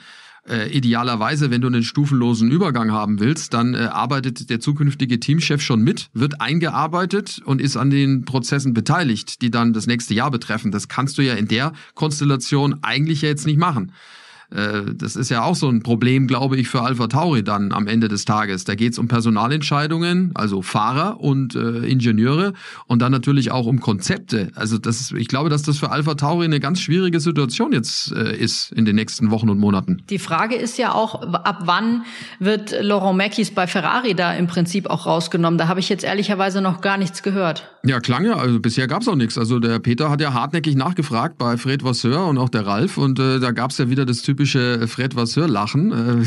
Äh, 0.46 0.70
idealerweise, 0.72 1.52
wenn 1.52 1.62
du 1.62 1.68
einen 1.68 1.84
stufenlosen 1.84 2.52
Übergang 2.52 2.92
haben 2.92 3.22
willst, 3.22 3.54
dann 3.54 3.76
äh, 3.76 3.78
arbeitet 3.78 4.50
der 4.50 4.60
zukünftige 4.60 5.22
Teamchef 5.22 5.62
schon 5.62 5.84
mit, 5.84 6.10
wird 6.14 6.42
eingearbeitet 6.42 7.42
und 7.46 7.62
ist 7.62 7.78
an 7.78 7.90
den 7.90 8.26
Prozessen 8.26 8.74
beteiligt, 8.74 9.42
die 9.42 9.52
dann 9.52 9.72
das 9.72 9.88
nächste 9.88 10.16
Jahr 10.16 10.32
betreffen. 10.32 10.74
Das 10.74 10.90
kannst 10.90 11.18
du 11.18 11.22
ja 11.22 11.36
in 11.36 11.48
der 11.48 11.72
Konstellation 11.94 12.80
eigentlich 12.82 13.22
ja 13.22 13.30
jetzt 13.30 13.46
nicht 13.46 13.58
machen. 13.58 13.94
Äh, 14.52 14.94
das 14.94 15.16
ist 15.16 15.30
ja 15.30 15.44
auch 15.44 15.56
so 15.56 15.68
ein 15.68 15.84
Problem, 15.84 16.28
glaube 16.28 16.58
ich, 16.58 16.70
für 16.70 16.82
Alpha 16.82 17.08
Tauri 17.08 17.44
dann 17.44 17.72
am 17.72 17.88
Ende 17.88 18.08
des 18.08 18.26
Tages. 18.26 18.64
Da 18.64 18.76
geht 18.76 18.94
es 18.94 19.00
um 19.00 19.08
Personalentscheidungen, 19.08 20.32
also 20.36 20.62
Fahrer 20.62 21.20
und 21.20 21.56
äh, 21.56 21.80
Ingenieure 21.86 22.54
und 22.88 23.02
dann 23.02 23.12
natürlich 23.12 23.52
auch 23.52 23.66
um 23.66 23.80
Konzepte. 23.80 24.52
Also 24.56 24.78
das 24.78 25.02
ist, 25.02 25.12
ich 25.14 25.28
glaube, 25.28 25.50
dass 25.50 25.64
das 25.64 25.78
für 25.78 25.92
Alpha 25.92 26.16
Tauri 26.16 26.46
eine 26.46 26.60
ganz 26.60 26.80
schwierige 26.80 27.20
Situation 27.20 27.74
jetzt 27.74 28.12
äh, 28.14 28.36
ist 28.38 28.72
in 28.72 28.86
den 28.86 28.96
nächsten 28.96 29.32
Wochen 29.32 29.50
und 29.50 29.60
Monaten. 29.60 30.04
Die 30.10 30.20
Frage 30.20 30.56
ist 30.56 30.78
ja 30.78 30.94
auch, 30.94 31.22
ab 31.22 31.64
wann 31.66 32.04
wird 32.40 32.74
Laurent 32.82 33.18
Mackies 33.18 33.52
bei 33.52 33.68
Ferrari 33.68 34.16
da 34.16 34.34
im 34.34 34.48
Prinzip 34.48 34.90
auch 34.90 35.06
rausgenommen? 35.06 35.58
Da 35.58 35.68
habe 35.68 35.80
ich 35.82 35.90
jetzt 35.90 36.06
ehrlicherweise 36.06 36.62
noch 36.62 36.80
gar 36.82 36.98
nichts 36.98 37.22
gehört. 37.22 37.70
Ja, 37.84 38.00
klang 38.00 38.26
ja. 38.26 38.36
Also 38.36 38.60
bisher 38.60 38.88
gab 38.88 39.02
es 39.02 39.08
auch 39.08 39.16
nichts. 39.16 39.38
Also 39.38 39.60
der 39.60 39.80
Peter 39.80 40.10
hat 40.10 40.22
ja 40.22 40.34
hartnäckig 40.34 40.76
nachgefragt 40.76 41.38
bei 41.38 41.58
Fred 41.58 41.84
Vasseur 41.84 42.28
und 42.28 42.38
auch 42.38 42.50
der 42.50 42.66
Ralf 42.66 42.98
und 42.98 43.20
äh, 43.20 43.40
da 43.40 43.52
gab 43.52 43.72
es 43.72 43.78
ja 43.78 43.90
wieder 43.90 44.06
das 44.06 44.22
Typ 44.22 44.37
typische 44.38 44.88
Fred 44.88 45.16
Vasseur-Lachen. 45.16 45.92
Äh, 45.92 46.24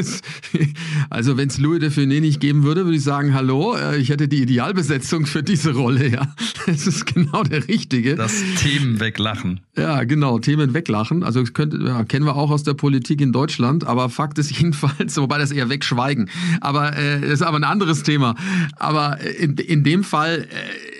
also 1.10 1.36
wenn 1.36 1.48
es 1.48 1.58
Louis 1.58 1.78
de 1.78 1.90
Funès 1.90 2.20
nicht 2.20 2.40
geben 2.40 2.64
würde, 2.64 2.84
würde 2.84 2.96
ich 2.96 3.04
sagen, 3.04 3.34
hallo, 3.34 3.76
äh, 3.76 3.98
ich 3.98 4.08
hätte 4.08 4.26
die 4.26 4.42
Idealbesetzung 4.42 5.26
für 5.26 5.44
diese 5.44 5.72
Rolle, 5.74 6.08
ja. 6.08 6.34
Es 6.66 6.86
ist 6.86 7.06
genau 7.06 7.44
der 7.44 7.68
Richtige. 7.68 8.16
Das 8.16 8.34
Themen 8.56 8.98
weglachen. 8.98 9.60
Ja, 9.76 10.02
genau, 10.04 10.40
Themen 10.40 10.74
weglachen. 10.74 11.22
Also 11.22 11.44
könnte, 11.44 11.78
ja, 11.84 12.02
kennen 12.04 12.26
wir 12.26 12.34
auch 12.34 12.50
aus 12.50 12.64
der 12.64 12.74
Politik 12.74 13.20
in 13.20 13.30
Deutschland, 13.30 13.84
aber 13.84 14.08
Fakt 14.08 14.38
ist 14.38 14.50
jedenfalls, 14.58 15.16
wobei 15.16 15.38
das 15.38 15.52
eher 15.52 15.68
wegschweigen. 15.68 16.30
Aber 16.60 16.96
äh, 16.96 17.20
das 17.20 17.30
ist 17.30 17.42
aber 17.42 17.58
ein 17.58 17.64
anderes 17.64 18.02
Thema. 18.02 18.34
Aber 18.76 19.20
in, 19.20 19.54
in 19.56 19.84
dem 19.84 20.02
Fall. 20.02 20.48
Äh, 20.50 20.91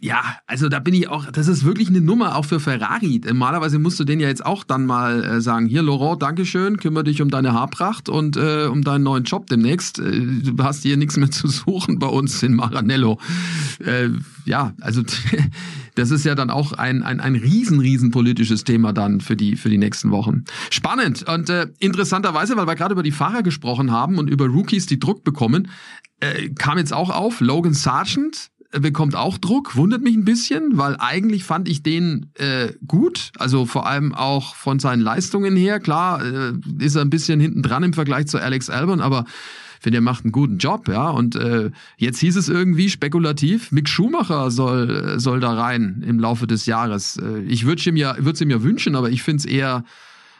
ja, 0.00 0.22
also 0.46 0.68
da 0.68 0.78
bin 0.78 0.94
ich 0.94 1.08
auch, 1.08 1.30
das 1.30 1.48
ist 1.48 1.64
wirklich 1.64 1.88
eine 1.88 2.00
Nummer 2.00 2.36
auch 2.36 2.44
für 2.44 2.60
Ferrari. 2.60 3.20
Normalerweise 3.24 3.78
musst 3.78 3.98
du 3.98 4.04
den 4.04 4.20
ja 4.20 4.28
jetzt 4.28 4.44
auch 4.44 4.64
dann 4.64 4.84
mal 4.84 5.24
äh, 5.24 5.40
sagen, 5.40 5.66
hier 5.66 5.82
Laurent, 5.82 6.22
Dankeschön, 6.22 6.76
kümmere 6.76 7.04
dich 7.04 7.22
um 7.22 7.30
deine 7.30 7.54
Haarpracht 7.54 8.08
und 8.08 8.36
äh, 8.36 8.66
um 8.66 8.82
deinen 8.82 9.04
neuen 9.04 9.24
Job 9.24 9.46
demnächst. 9.46 9.98
Äh, 9.98 10.20
du 10.42 10.62
hast 10.62 10.82
hier 10.82 10.96
nichts 10.96 11.16
mehr 11.16 11.30
zu 11.30 11.48
suchen 11.48 11.98
bei 11.98 12.08
uns 12.08 12.42
in 12.42 12.54
Maranello. 12.54 13.18
Äh, 13.84 14.10
ja, 14.44 14.74
also 14.80 15.02
das 15.94 16.10
ist 16.10 16.24
ja 16.24 16.34
dann 16.34 16.50
auch 16.50 16.72
ein, 16.72 17.02
ein, 17.02 17.20
ein 17.20 17.34
riesen, 17.34 17.80
riesen 17.80 18.10
politisches 18.10 18.64
Thema 18.64 18.92
dann 18.92 19.20
für 19.20 19.36
die, 19.36 19.56
für 19.56 19.70
die 19.70 19.78
nächsten 19.78 20.10
Wochen. 20.10 20.44
Spannend 20.70 21.26
und 21.28 21.48
äh, 21.48 21.68
interessanterweise, 21.78 22.56
weil 22.56 22.66
wir 22.66 22.74
gerade 22.74 22.92
über 22.92 23.02
die 23.02 23.12
Fahrer 23.12 23.42
gesprochen 23.42 23.90
haben 23.90 24.18
und 24.18 24.28
über 24.28 24.46
Rookies, 24.46 24.86
die 24.86 25.00
Druck 25.00 25.24
bekommen, 25.24 25.68
äh, 26.20 26.50
kam 26.50 26.78
jetzt 26.78 26.92
auch 26.92 27.10
auf, 27.10 27.40
Logan 27.40 27.74
Sargent, 27.74 28.50
bekommt 28.80 29.16
auch 29.16 29.38
Druck, 29.38 29.76
wundert 29.76 30.02
mich 30.02 30.16
ein 30.16 30.24
bisschen, 30.24 30.78
weil 30.78 30.96
eigentlich 30.98 31.44
fand 31.44 31.68
ich 31.68 31.82
den 31.82 32.26
äh, 32.34 32.72
gut, 32.86 33.30
also 33.38 33.66
vor 33.66 33.86
allem 33.86 34.14
auch 34.14 34.54
von 34.54 34.78
seinen 34.78 35.00
Leistungen 35.00 35.56
her. 35.56 35.80
Klar 35.80 36.24
äh, 36.24 36.52
ist 36.78 36.96
er 36.96 37.02
ein 37.02 37.10
bisschen 37.10 37.40
hinten 37.40 37.62
dran 37.62 37.82
im 37.82 37.92
Vergleich 37.92 38.26
zu 38.26 38.38
Alex 38.38 38.70
Albon, 38.70 39.00
aber 39.00 39.24
finde, 39.86 39.98
er 39.98 40.02
macht 40.02 40.24
einen 40.24 40.32
guten 40.32 40.58
Job, 40.58 40.88
ja. 40.88 41.10
Und 41.10 41.36
äh, 41.36 41.70
jetzt 41.96 42.18
hieß 42.18 42.36
es 42.36 42.48
irgendwie 42.48 42.90
spekulativ, 42.90 43.70
Mick 43.70 43.88
Schumacher 43.88 44.50
soll 44.50 45.20
soll 45.20 45.38
da 45.38 45.54
rein 45.54 46.02
im 46.04 46.18
Laufe 46.18 46.48
des 46.48 46.66
Jahres. 46.66 47.18
Äh, 47.18 47.42
ich 47.42 47.66
würde 47.66 47.88
ihm 47.88 47.96
ja 47.96 48.16
ihm 48.16 48.50
ja 48.50 48.62
wünschen, 48.62 48.96
aber 48.96 49.10
ich 49.10 49.22
finde 49.22 49.40
es 49.40 49.44
eher, 49.44 49.84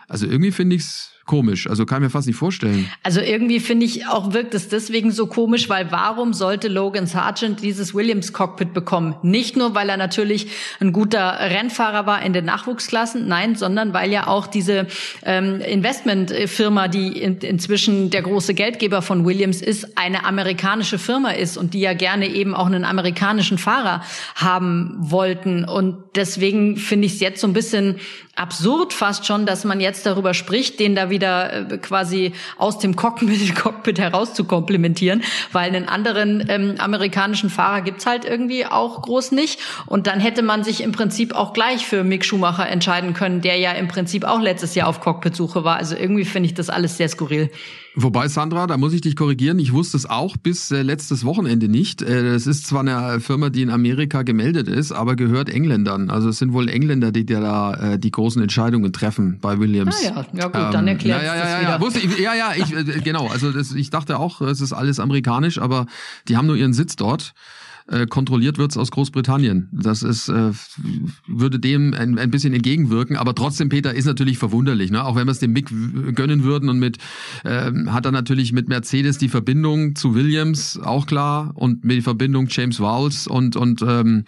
also 0.09 0.27
irgendwie 0.27 0.51
finde 0.51 0.75
ich 0.75 0.83
es 0.83 1.13
komisch. 1.27 1.69
Also 1.69 1.85
kann 1.85 1.99
ich 1.99 2.07
mir 2.07 2.11
fast 2.11 2.27
nicht 2.27 2.37
vorstellen. 2.37 2.89
Also 3.03 3.21
irgendwie 3.21 3.61
finde 3.61 3.85
ich 3.85 4.07
auch 4.07 4.33
wirkt 4.33 4.55
es 4.55 4.69
deswegen 4.69 5.11
so 5.11 5.27
komisch, 5.27 5.69
weil 5.69 5.91
warum 5.91 6.33
sollte 6.33 6.69
Logan 6.69 7.07
Sargent 7.07 7.63
dieses 7.63 7.95
Williams 7.95 8.33
Cockpit 8.33 8.73
bekommen? 8.73 9.17
Nicht 9.23 9.57
nur, 9.57 9.75
weil 9.75 9.89
er 9.89 9.97
natürlich 9.97 10.49
ein 10.81 10.93
guter 10.93 11.39
Rennfahrer 11.41 12.07
war 12.07 12.23
in 12.23 12.33
den 12.33 12.45
Nachwuchsklassen, 12.45 13.27
nein, 13.27 13.57
sondern 13.57 13.93
weil 13.93 14.13
ja 14.13 14.29
auch 14.29 14.47
diese 14.47 14.87
ähm, 15.25 15.61
Investmentfirma, 15.61 16.89
die 16.89 17.09
in, 17.21 17.39
inzwischen 17.39 18.11
der 18.11 18.23
große 18.23 18.55
Geldgeber 18.55 19.03
von 19.03 19.25
Williams 19.25 19.61
ist, 19.61 19.99
eine 19.99 20.25
amerikanische 20.25 20.99
Firma 20.99 21.31
ist 21.31 21.57
und 21.57 21.75
die 21.75 21.81
ja 21.81 21.95
gerne 21.95 22.29
eben 22.29 22.55
auch 22.55 22.67
einen 22.67 22.85
amerikanischen 22.85 23.59
Fahrer 23.59 24.03
haben 24.37 24.95
wollten. 24.99 25.65
Und 25.65 25.97
deswegen 26.15 26.77
finde 26.77 27.07
ich 27.07 27.15
es 27.15 27.21
jetzt 27.21 27.41
so 27.41 27.49
ein 27.49 27.53
bisschen 27.53 27.97
absurd 28.37 28.93
fast 28.93 29.27
schon, 29.27 29.47
dass 29.47 29.65
man 29.65 29.81
jetzt 29.81 30.07
darüber 30.07 30.35
spricht, 30.35 30.79
den 30.79 30.95
da 30.95 31.11
wieder 31.11 31.16
äh, 31.23 31.79
quasi 31.79 32.33
aus 32.57 32.79
dem 32.79 32.97
Cockpit, 32.97 33.55
Cockpit 33.63 33.99
heraus 33.99 34.35
zu 34.35 34.45
komplementieren, 34.45 35.23
weil 35.53 35.69
einen 35.69 35.89
anderen 35.89 36.45
ähm, 36.49 36.75
amerikanischen 36.79 37.51
Fahrer 37.51 37.83
gibt's 37.83 38.07
halt 38.07 38.25
irgendwie 38.25 38.67
auch 38.67 39.03
groß 39.03 39.33
nicht. 39.33 39.61
Und 39.87 40.07
dann 40.07 40.21
hätte 40.21 40.43
man 40.43 40.65
sich 40.65 40.83
im 40.83 40.93
Prinzip 40.93 41.35
auch 41.35 41.53
gleich 41.53 41.87
für 41.87 42.05
Mick 42.05 42.25
Schumacher 42.25 42.69
entscheiden 42.69 43.15
können, 43.15 43.41
der 43.41 43.57
ja 43.59 43.73
im 43.73 43.89
Prinzip 43.89 44.25
auch 44.25 44.41
letztes 44.41 44.75
Jahr 44.75 44.89
auf 44.89 45.01
Cockpitsuche 45.01 45.65
war. 45.65 45.77
Also 45.77 45.97
irgendwie 45.97 46.25
finde 46.25 46.49
ich 46.49 46.55
das 46.55 46.71
alles 46.71 46.97
sehr 46.97 47.09
skurril. 47.09 47.51
Wobei, 47.99 48.29
Sandra, 48.29 48.67
da 48.67 48.77
muss 48.77 48.93
ich 48.93 49.01
dich 49.01 49.17
korrigieren, 49.17 49.59
ich 49.59 49.73
wusste 49.73 49.97
es 49.97 50.05
auch 50.05 50.37
bis 50.37 50.71
äh, 50.71 50.83
letztes 50.83 51.25
Wochenende 51.25 51.67
nicht. 51.67 52.03
Äh, 52.03 52.31
das 52.35 52.47
ist 52.47 52.67
zwar 52.67 52.81
eine 52.81 53.21
Firma, 53.21 53.49
die 53.49 53.63
in 53.63 53.71
Amerika 53.71 54.23
gemeldet 54.23 54.69
ist, 54.69 54.93
aber 54.93 55.17
gehört 55.17 55.49
Engländern. 55.49 56.11
Also 56.11 56.29
es 56.29 56.37
sind 56.37 56.53
wohl 56.53 56.69
Engländer, 56.69 57.11
die 57.11 57.25
da 57.25 57.73
äh, 57.95 57.99
die 57.99 58.11
großen 58.11 58.43
Entscheidungen 58.43 58.93
treffen 58.93 59.39
bei 59.41 59.59
Williams. 59.59 59.97
Ah 60.03 60.05
ja, 60.05 60.27
ja 60.35 60.45
gut, 60.49 60.57
ähm, 60.57 60.73
dann 60.73 60.89
erklärt 60.89 61.23
ja, 61.23 61.35
ja, 61.35 61.41
das 61.41 61.51
ja, 61.53 61.61
wieder. 61.61 61.71
Ja, 61.71 61.81
wusste 61.81 62.01
ich, 62.01 62.19
ja, 62.19 62.35
ja, 62.35 62.53
ich, 62.55 62.71
äh, 62.77 63.01
genau. 63.01 63.29
Also 63.29 63.51
das, 63.51 63.73
ich 63.73 63.89
dachte 63.89 64.19
auch, 64.19 64.43
es 64.43 64.61
ist 64.61 64.75
alles 64.75 65.01
amerikanisch, 65.01 65.59
aber 65.59 65.87
die 66.29 66.37
haben 66.37 66.47
nur 66.47 66.57
ihren 66.57 66.75
Sitz 66.75 66.97
dort 66.97 67.33
äh, 67.89 68.07
kontrolliert 68.07 68.59
wird's 68.59 68.77
aus 68.77 68.91
Großbritannien. 68.91 69.69
Das 69.73 70.03
ist, 70.03 70.29
äh, 70.29 70.53
würde 71.27 71.59
dem 71.59 71.95
ein, 71.95 72.19
ein 72.19 72.31
bisschen 72.31 72.53
entgegenwirken, 72.53 73.17
aber 73.17 73.35
trotzdem, 73.35 73.69
Peter, 73.69 73.95
ist 73.95 74.07
natürlich 74.07 74.39
verwunderlich. 74.39 74.91
Ne? 74.91 75.05
Auch 75.05 75.17
wenn 75.17 75.27
wir 75.27 75.33
es 75.33 75.39
dem 75.39 75.53
Mick 75.53 75.69
gönnen 76.15 76.43
würden 76.43 76.69
und 76.69 76.79
mit 76.79 76.99
ähm, 77.45 77.93
hat 77.93 78.05
er 78.07 78.13
natürlich 78.13 78.53
mit 78.53 78.69
Mercedes 78.69 79.19
die 79.19 79.29
Verbindung 79.29 79.95
zu 79.95 80.15
Williams, 80.15 80.79
auch 80.83 81.07
klar, 81.07 81.53
und 81.55 81.85
mit 81.85 81.99
die 81.99 82.03
Verbindung 82.03 82.49
James 82.51 82.81
Vowles 82.81 83.27
und, 83.27 83.57
und 83.57 83.83
ähm, 83.83 84.25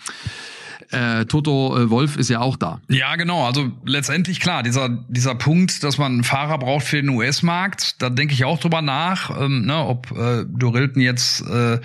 äh, 0.91 1.25
Toto 1.27 1.77
äh, 1.77 1.91
Wolf 1.91 2.17
ist 2.17 2.31
ja 2.31 2.41
auch 2.41 2.57
da. 2.57 2.81
Ja, 2.89 3.17
genau. 3.17 3.47
Also 3.47 3.71
letztendlich 3.85 4.41
klar, 4.41 4.63
dieser, 4.63 4.89
dieser 5.09 5.35
Punkt, 5.35 5.83
dass 5.85 5.99
man 5.99 6.13
einen 6.13 6.25
Fahrer 6.25 6.59
braucht 6.59 6.87
für 6.87 6.97
den 6.97 7.11
US-Markt, 7.11 8.01
da 8.03 8.11
denke 8.11 8.35
ich 8.35 8.45
auch 8.45 8.59
drüber 8.59 8.83
nach, 8.83 9.39
ähm, 9.41 9.67
ne, 9.67 9.85
ob 9.85 10.11
äh, 10.13 10.45
Dorilton 10.47 11.03
jetzt 11.03 11.43
äh, 11.43 11.81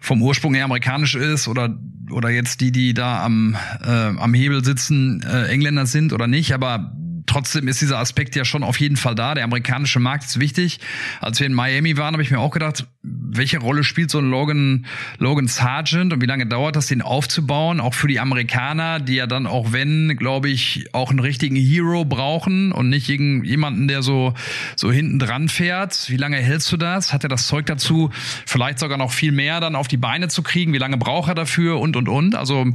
vom 0.00 0.22
Ursprung 0.22 0.54
her 0.54 0.64
amerikanisch 0.64 1.14
ist 1.14 1.48
oder 1.48 1.76
oder 2.10 2.30
jetzt 2.30 2.62
die, 2.62 2.72
die 2.72 2.94
da 2.94 3.22
am 3.22 3.56
äh, 3.84 3.90
am 3.90 4.32
Hebel 4.32 4.64
sitzen, 4.64 5.22
äh, 5.22 5.48
Engländer 5.48 5.86
sind 5.86 6.12
oder 6.12 6.26
nicht, 6.26 6.54
aber 6.54 6.92
trotzdem 7.28 7.68
ist 7.68 7.80
dieser 7.80 7.98
Aspekt 7.98 8.34
ja 8.34 8.44
schon 8.44 8.62
auf 8.62 8.80
jeden 8.80 8.96
Fall 8.96 9.14
da. 9.14 9.34
Der 9.34 9.44
amerikanische 9.44 10.00
Markt 10.00 10.24
ist 10.24 10.40
wichtig. 10.40 10.80
Als 11.20 11.38
wir 11.38 11.46
in 11.46 11.52
Miami 11.52 11.96
waren, 11.96 12.14
habe 12.14 12.22
ich 12.22 12.30
mir 12.30 12.40
auch 12.40 12.50
gedacht, 12.50 12.86
welche 13.30 13.58
Rolle 13.58 13.84
spielt 13.84 14.10
so 14.10 14.18
ein 14.18 14.30
Logan, 14.30 14.86
Logan 15.18 15.48
Sargent 15.48 16.12
und 16.12 16.22
wie 16.22 16.26
lange 16.26 16.46
dauert 16.46 16.76
das, 16.76 16.86
den 16.86 17.02
aufzubauen? 17.02 17.80
Auch 17.80 17.94
für 17.94 18.08
die 18.08 18.20
Amerikaner, 18.20 19.00
die 19.00 19.16
ja 19.16 19.26
dann 19.26 19.46
auch 19.46 19.72
wenn, 19.72 20.16
glaube 20.16 20.48
ich, 20.48 20.88
auch 20.92 21.10
einen 21.10 21.20
richtigen 21.20 21.56
Hero 21.56 22.04
brauchen 22.04 22.72
und 22.72 22.88
nicht 22.88 23.08
jemanden, 23.08 23.88
der 23.88 24.02
so, 24.02 24.34
so 24.76 24.90
hinten 24.90 25.18
dran 25.18 25.48
fährt. 25.48 26.10
Wie 26.10 26.16
lange 26.16 26.36
hältst 26.36 26.70
du 26.72 26.76
das? 26.76 27.12
Hat 27.12 27.22
er 27.22 27.28
das 27.28 27.46
Zeug 27.46 27.66
dazu, 27.66 28.10
vielleicht 28.46 28.78
sogar 28.78 28.98
noch 28.98 29.12
viel 29.12 29.32
mehr 29.32 29.60
dann 29.60 29.76
auf 29.76 29.88
die 29.88 29.96
Beine 29.96 30.28
zu 30.28 30.42
kriegen? 30.42 30.72
Wie 30.72 30.78
lange 30.78 30.96
braucht 30.96 31.28
er 31.28 31.34
dafür? 31.34 31.78
Und, 31.80 31.96
und, 31.96 32.08
und. 32.08 32.34
Also 32.34 32.66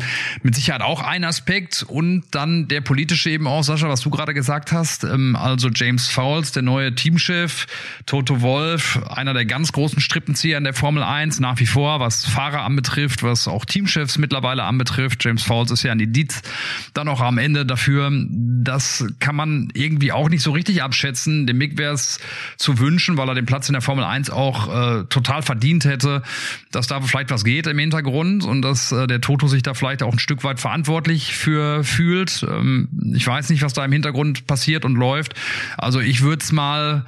mit 0.41 0.56
Sicherheit 0.56 0.82
auch 0.82 1.02
ein 1.02 1.24
Aspekt 1.24 1.84
und 1.88 2.24
dann 2.32 2.67
der 2.67 2.82
politische 2.82 3.30
eben 3.30 3.48
auch, 3.48 3.63
Sascha, 3.63 3.89
was 3.89 4.02
du 4.02 4.10
gerade 4.10 4.34
gesagt 4.34 4.72
hast. 4.72 5.04
Ähm, 5.04 5.36
also 5.36 5.69
James 5.69 6.08
Fowles, 6.08 6.52
der 6.52 6.63
neue 6.63 6.93
Teamchef, 6.96 7.65
Toto 8.06 8.41
Wolf, 8.41 9.00
einer 9.10 9.34
der 9.34 9.46
ganz 9.46 9.72
großen 9.72 10.02
Strippenzieher 10.23 10.57
in 10.57 10.63
der 10.63 10.73
Formel 10.73 11.03
1 11.03 11.41
nach 11.41 11.59
wie 11.59 11.65
vor, 11.65 11.99
was 11.99 12.23
Fahrer 12.23 12.63
anbetrifft, 12.63 13.23
was 13.23 13.49
auch 13.49 13.65
Teamchefs 13.65 14.17
mittlerweile 14.17 14.63
anbetrifft. 14.63 15.21
James 15.25 15.43
Fowles 15.43 15.69
ist 15.69 15.83
ja 15.83 15.91
an 15.91 15.97
die 15.97 16.27
dann 16.93 17.09
auch 17.09 17.19
am 17.19 17.38
Ende 17.38 17.65
dafür. 17.65 18.09
Das 18.09 19.05
kann 19.19 19.36
man 19.36 19.67
irgendwie 19.73 20.13
auch 20.13 20.29
nicht 20.29 20.41
so 20.41 20.51
richtig 20.51 20.81
abschätzen. 20.81 21.45
Dem 21.45 21.57
Mick 21.57 21.77
wäre 21.77 21.93
es 21.93 22.21
zu 22.55 22.79
wünschen, 22.79 23.17
weil 23.17 23.27
er 23.27 23.36
den 23.36 23.45
Platz 23.45 23.67
in 23.67 23.73
der 23.73 23.81
Formel 23.81 24.05
1 24.05 24.29
auch 24.29 25.01
äh, 25.01 25.03
total 25.09 25.41
verdient 25.41 25.83
hätte, 25.83 26.23
dass 26.71 26.88
da 26.88 27.01
vielleicht 27.01 27.29
was 27.29 27.43
geht 27.43 27.67
im 27.67 27.77
Hintergrund 27.77 28.45
und 28.45 28.62
dass 28.62 28.93
äh, 28.93 29.07
der 29.07 29.19
Toto 29.19 29.47
sich 29.47 29.62
da 29.62 29.73
vielleicht 29.73 30.03
auch 30.03 30.13
ein 30.13 30.19
Stück 30.19 30.45
weit 30.45 30.62
verantwortlich 30.62 31.36
für 31.36 31.83
fühlt. 31.83 32.45
Ähm, 32.49 32.88
ich 33.13 33.27
weiß 33.27 33.49
nicht, 33.49 33.62
was 33.62 33.73
da 33.73 33.83
im 33.83 33.91
Hintergrund 33.91 34.47
passiert 34.47 34.86
und 34.86 34.95
läuft. 34.95 35.33
Also 35.77 35.99
ich 35.99 36.21
würde 36.21 36.41
es 36.41 36.53
mal 36.53 37.05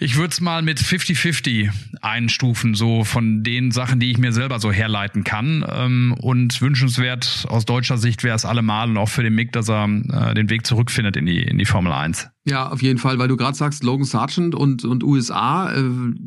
ich 0.00 0.16
würde 0.16 0.32
es 0.32 0.40
mal 0.40 0.62
mit 0.62 0.80
50-50 0.80 1.70
einstufen, 2.00 2.74
so 2.74 3.04
von 3.04 3.42
den 3.42 3.70
Sachen, 3.70 4.00
die 4.00 4.10
ich 4.10 4.16
mir 4.16 4.32
selber 4.32 4.58
so 4.58 4.72
herleiten 4.72 5.24
kann. 5.24 5.64
Ähm, 5.68 6.14
und 6.18 6.62
wünschenswert 6.62 7.44
aus 7.48 7.66
deutscher 7.66 7.98
Sicht 7.98 8.24
wäre 8.24 8.34
es 8.34 8.46
allemal 8.46 8.88
und 8.88 8.96
auch 8.96 9.10
für 9.10 9.22
den 9.22 9.34
Mick, 9.34 9.52
dass 9.52 9.68
er 9.68 9.84
äh, 9.84 10.34
den 10.34 10.48
Weg 10.48 10.66
zurückfindet 10.66 11.18
in 11.18 11.26
die, 11.26 11.42
in 11.42 11.58
die 11.58 11.66
Formel 11.66 11.92
1. 11.92 12.30
Ja, 12.46 12.70
auf 12.70 12.80
jeden 12.80 12.98
Fall, 12.98 13.18
weil 13.18 13.28
du 13.28 13.36
gerade 13.36 13.54
sagst, 13.54 13.84
Logan 13.84 14.04
Sargent 14.06 14.54
und, 14.54 14.86
und 14.86 15.04
USA. 15.04 15.74
Äh, 15.74 15.82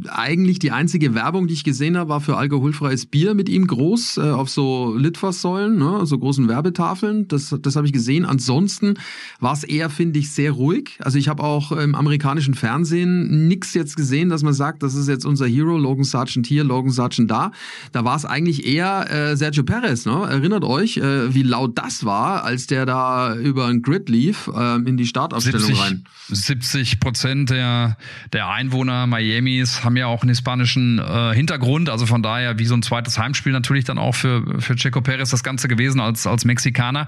eigentlich 0.10 0.60
die 0.60 0.72
einzige 0.72 1.16
Werbung, 1.16 1.48
die 1.48 1.56
ich 1.56 1.64
gesehen 1.64 1.98
habe, 1.98 2.10
war 2.10 2.22
für 2.22 2.38
alkoholfreies 2.38 3.08
Bier 3.08 3.34
mit 3.34 3.50
ihm 3.50 3.66
groß 3.66 4.18
äh, 4.18 4.22
auf 4.22 4.50
so 4.50 4.96
Litfaßsäulen, 4.96 5.76
ne, 5.80 6.06
so 6.06 6.20
großen 6.20 6.48
Werbetafeln. 6.48 7.28
Das, 7.28 7.56
das 7.60 7.76
habe 7.76 7.88
ich 7.88 7.94
gesehen. 7.94 8.26
Ansonsten 8.26 8.94
war 9.40 9.54
es 9.54 9.64
eher, 9.64 9.90
finde 9.90 10.20
ich, 10.20 10.32
sehr 10.32 10.52
ruhig. 10.52 11.00
Also 11.00 11.18
ich 11.18 11.28
habe 11.28 11.42
auch 11.42 11.72
im 11.72 11.96
amerikanischen 11.96 12.54
Fernsehen 12.54 13.48
nichts 13.48 13.63
jetzt 13.74 13.96
gesehen, 13.96 14.30
dass 14.30 14.44
man 14.44 14.54
sagt, 14.54 14.84
das 14.84 14.96
ist 14.96 15.08
jetzt 15.08 15.26
unser 15.26 15.48
Hero, 15.48 15.78
Logan 15.78 16.04
Sargent 16.04 16.46
hier, 16.46 16.64
Logan 16.64 16.92
Sargent 16.92 17.32
da. 17.32 17.52
Da 17.92 18.04
war 18.04 18.16
es 18.16 18.26
eigentlich 18.26 18.66
eher 18.66 19.10
äh, 19.10 19.38
Sergio 19.38 19.64
Perez. 19.64 20.06
Ne? 20.06 20.28
Erinnert 20.30 20.64
euch, 20.64 20.98
äh, 20.98 21.34
wie 21.34 21.44
laut 21.44 21.78
das 21.78 22.04
war, 22.04 22.44
als 22.44 22.68
der 22.68 22.86
da 22.86 23.36
über 23.36 23.68
ein 23.68 23.82
Grid 23.82 24.10
lief 24.10 24.50
äh, 24.54 24.76
in 24.76 24.98
die 24.98 25.06
Startaufstellung 25.06 25.62
70, 25.62 25.82
rein. 25.82 26.04
70 26.28 27.00
Prozent 27.00 27.50
der, 27.50 27.98
der 28.34 28.50
Einwohner 28.50 29.08
Miamis 29.08 29.84
haben 29.84 29.96
ja 29.96 30.08
auch 30.08 30.22
einen 30.22 30.30
hispanischen 30.30 31.00
äh, 31.00 31.34
Hintergrund. 31.34 31.90
Also 31.90 32.06
von 32.06 32.22
daher 32.24 32.60
wie 32.60 32.66
so 32.66 32.76
ein 32.76 32.82
zweites 32.82 33.18
Heimspiel 33.18 33.54
natürlich 33.54 33.86
dann 33.86 33.98
auch 33.98 34.16
für, 34.16 34.60
für 34.60 34.76
Checo 34.76 35.02
Perez 35.02 35.30
das 35.30 35.44
Ganze 35.44 35.68
gewesen 35.68 36.00
als, 36.00 36.28
als 36.28 36.46
Mexikaner. 36.46 37.08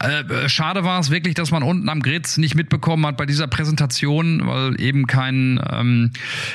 Äh, 0.00 0.48
schade 0.48 0.84
war 0.84 1.00
es 1.00 1.10
wirklich, 1.10 1.34
dass 1.34 1.50
man 1.50 1.62
unten 1.62 1.88
am 1.88 2.00
Grid 2.00 2.38
nicht 2.38 2.54
mitbekommen 2.54 3.06
hat 3.06 3.16
bei 3.16 3.26
dieser 3.26 3.46
Präsentation, 3.46 4.46
weil 4.46 4.80
eben 4.80 5.06
kein, 5.06 5.60
ähm, 5.70 5.89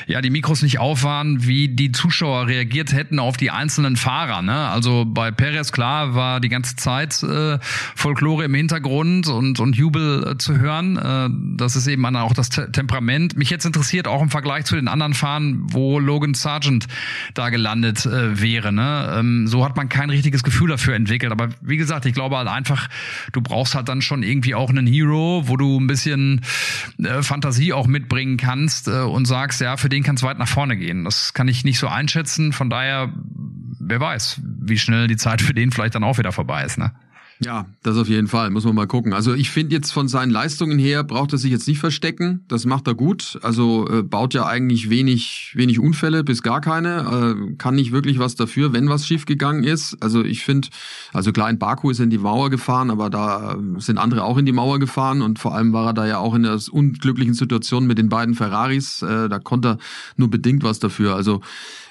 ja, 0.06 0.20
die 0.20 0.30
Mikros 0.30 0.62
nicht 0.62 0.78
auf 0.78 1.02
waren, 1.02 1.46
wie 1.46 1.68
die 1.68 1.92
Zuschauer 1.92 2.46
reagiert 2.46 2.92
hätten 2.92 3.18
auf 3.18 3.36
die 3.36 3.50
einzelnen 3.50 3.96
Fahrer. 3.96 4.42
Ne? 4.42 4.68
Also 4.68 5.04
bei 5.04 5.30
Perez, 5.30 5.72
klar, 5.72 6.14
war 6.14 6.40
die 6.40 6.48
ganze 6.48 6.76
Zeit 6.76 7.22
äh, 7.22 7.58
Folklore 7.94 8.44
im 8.44 8.54
Hintergrund 8.54 9.28
und, 9.28 9.60
und 9.60 9.76
Jubel 9.76 10.26
äh, 10.26 10.38
zu 10.38 10.58
hören. 10.58 10.96
Äh, 10.96 11.28
das 11.56 11.76
ist 11.76 11.86
eben 11.86 12.04
auch 12.16 12.34
das 12.34 12.50
Te 12.50 12.70
Temperament. 12.70 13.36
Mich 13.36 13.50
jetzt 13.50 13.64
interessiert 13.64 14.06
auch 14.06 14.22
im 14.22 14.30
Vergleich 14.30 14.64
zu 14.64 14.76
den 14.76 14.88
anderen 14.88 15.14
Fahren, 15.14 15.62
wo 15.72 15.98
Logan 15.98 16.34
Sargent 16.34 16.86
da 17.34 17.50
gelandet 17.50 18.06
äh, 18.06 18.40
wäre. 18.40 18.72
Ne? 18.72 19.16
Ähm, 19.18 19.46
so 19.46 19.64
hat 19.64 19.76
man 19.76 19.88
kein 19.88 20.10
richtiges 20.10 20.42
Gefühl 20.42 20.68
dafür 20.68 20.94
entwickelt. 20.94 21.32
Aber 21.32 21.48
wie 21.60 21.76
gesagt, 21.76 22.06
ich 22.06 22.14
glaube 22.14 22.36
halt 22.36 22.48
einfach, 22.48 22.88
du 23.32 23.40
brauchst 23.40 23.74
halt 23.74 23.88
dann 23.88 24.02
schon 24.02 24.22
irgendwie 24.22 24.54
auch 24.54 24.70
einen 24.70 24.86
Hero, 24.86 25.44
wo 25.46 25.56
du 25.56 25.78
ein 25.78 25.86
bisschen 25.86 26.42
äh, 26.98 27.22
Fantasie 27.22 27.72
auch 27.72 27.86
mitbringen 27.86 28.36
kannst 28.36 28.88
äh, 28.88 29.00
und 29.00 29.25
sagst, 29.26 29.60
ja, 29.60 29.76
für 29.76 29.90
den 29.90 30.02
kann 30.02 30.16
es 30.16 30.22
weit 30.22 30.38
nach 30.38 30.48
vorne 30.48 30.76
gehen. 30.76 31.04
Das 31.04 31.34
kann 31.34 31.48
ich 31.48 31.64
nicht 31.64 31.78
so 31.78 31.88
einschätzen. 31.88 32.52
Von 32.52 32.70
daher, 32.70 33.12
wer 33.78 34.00
weiß, 34.00 34.40
wie 34.42 34.78
schnell 34.78 35.06
die 35.06 35.16
Zeit 35.16 35.42
für 35.42 35.52
den 35.52 35.70
vielleicht 35.70 35.94
dann 35.94 36.04
auch 36.04 36.16
wieder 36.16 36.32
vorbei 36.32 36.64
ist. 36.64 36.78
Ne? 36.78 36.92
Ja, 37.44 37.66
das 37.82 37.98
auf 37.98 38.08
jeden 38.08 38.28
Fall. 38.28 38.50
Muss 38.50 38.64
man 38.64 38.74
mal 38.74 38.86
gucken. 38.86 39.12
Also 39.12 39.34
ich 39.34 39.50
finde 39.50 39.74
jetzt 39.74 39.92
von 39.92 40.08
seinen 40.08 40.30
Leistungen 40.30 40.78
her 40.78 41.04
braucht 41.04 41.32
er 41.32 41.38
sich 41.38 41.50
jetzt 41.50 41.68
nicht 41.68 41.78
verstecken. 41.78 42.44
Das 42.48 42.64
macht 42.64 42.86
er 42.86 42.94
gut. 42.94 43.38
Also 43.42 43.86
äh, 43.88 44.02
baut 44.02 44.32
ja 44.32 44.46
eigentlich 44.46 44.88
wenig, 44.88 45.52
wenig 45.54 45.78
Unfälle 45.78 46.24
bis 46.24 46.42
gar 46.42 46.62
keine. 46.62 47.36
Äh, 47.50 47.56
kann 47.56 47.74
nicht 47.74 47.92
wirklich 47.92 48.18
was 48.18 48.36
dafür, 48.36 48.72
wenn 48.72 48.88
was 48.88 49.06
schiefgegangen 49.06 49.64
ist. 49.64 49.98
Also 50.00 50.24
ich 50.24 50.44
finde, 50.44 50.68
also 51.12 51.30
klar 51.32 51.50
in 51.50 51.58
Baku 51.58 51.90
ist 51.90 51.98
er 51.98 52.04
in 52.04 52.10
die 52.10 52.18
Mauer 52.18 52.48
gefahren, 52.48 52.90
aber 52.90 53.10
da 53.10 53.58
sind 53.78 53.98
andere 53.98 54.24
auch 54.24 54.38
in 54.38 54.46
die 54.46 54.52
Mauer 54.52 54.78
gefahren 54.78 55.20
und 55.20 55.38
vor 55.38 55.54
allem 55.54 55.74
war 55.74 55.88
er 55.88 55.94
da 55.94 56.06
ja 56.06 56.18
auch 56.18 56.34
in 56.34 56.44
der 56.44 56.58
unglücklichen 56.70 57.34
Situation 57.34 57.86
mit 57.86 57.98
den 57.98 58.08
beiden 58.08 58.34
Ferraris. 58.34 59.02
Äh, 59.02 59.28
da 59.28 59.38
konnte 59.38 59.68
er 59.68 59.78
nur 60.16 60.30
bedingt 60.30 60.64
was 60.64 60.78
dafür. 60.78 61.14
Also 61.14 61.42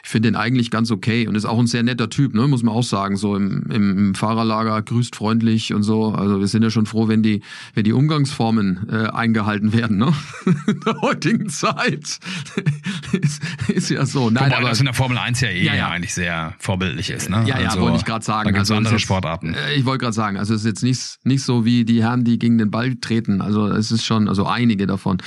ich 0.05 0.11
finde 0.11 0.29
den 0.29 0.35
eigentlich 0.35 0.69
ganz 0.69 0.91
okay 0.91 1.27
und 1.27 1.33
ist 1.33 1.45
auch 1.45 1.57
ein 1.57 1.65
sehr 1.65 1.81
netter 1.81 2.11
Typ, 2.11 2.35
ne, 2.35 2.47
muss 2.47 2.61
man 2.61 2.75
auch 2.75 2.83
sagen. 2.83 3.17
So 3.17 3.35
im, 3.35 3.63
im, 3.71 3.97
im 3.97 4.15
Fahrerlager 4.15 4.79
grüßt 4.83 5.15
freundlich 5.35 5.73
und 5.73 5.83
so. 5.83 6.13
Also 6.13 6.39
wir 6.39 6.47
sind 6.47 6.63
ja 6.63 6.69
schon 6.69 6.85
froh, 6.85 7.07
wenn 7.07 7.21
die, 7.21 7.41
wenn 7.73 7.83
die 7.83 7.93
Umgangsformen 7.93 8.87
äh, 8.89 9.07
eingehalten 9.07 9.73
werden, 9.73 9.97
ne? 9.97 10.13
in 10.67 10.79
der 10.81 11.01
heutigen 11.01 11.49
Zeit. 11.49 12.19
ist, 13.11 13.41
ist 13.67 13.89
ja 13.89 14.05
so. 14.05 14.29
Nein, 14.29 14.45
Wobei 14.45 14.57
aber 14.57 14.69
das 14.69 14.79
in 14.79 14.85
der 14.85 14.93
Formel 14.93 15.17
1 15.17 15.41
ja 15.41 15.49
eh 15.49 15.63
ja, 15.63 15.75
ja. 15.75 15.89
eigentlich 15.89 16.13
sehr 16.13 16.53
vorbildlich 16.59 17.09
ist, 17.09 17.29
ne? 17.29 17.43
Ja, 17.45 17.59
ja, 17.59 17.69
also, 17.69 17.81
wollte 17.81 17.97
ich 17.97 18.05
gerade 18.05 18.23
sagen. 18.23 18.53
Da 18.53 18.59
also 18.59 18.75
andere 18.75 18.99
Sportarten. 18.99 19.53
Äh, 19.53 19.75
ich 19.75 19.85
wollte 19.85 20.03
gerade 20.03 20.13
sagen, 20.13 20.37
also 20.37 20.53
es 20.53 20.61
ist 20.61 20.67
jetzt 20.67 20.83
nicht, 20.83 21.17
nicht 21.23 21.43
so 21.43 21.65
wie 21.65 21.85
die 21.85 22.01
Herren, 22.01 22.23
die 22.23 22.39
gegen 22.39 22.57
den 22.57 22.71
Ball 22.71 22.95
treten. 22.95 23.41
Also 23.41 23.67
es 23.67 23.91
ist 23.91 24.05
schon, 24.05 24.29
also 24.29 24.45
einige 24.45 24.87
davon 24.87 25.17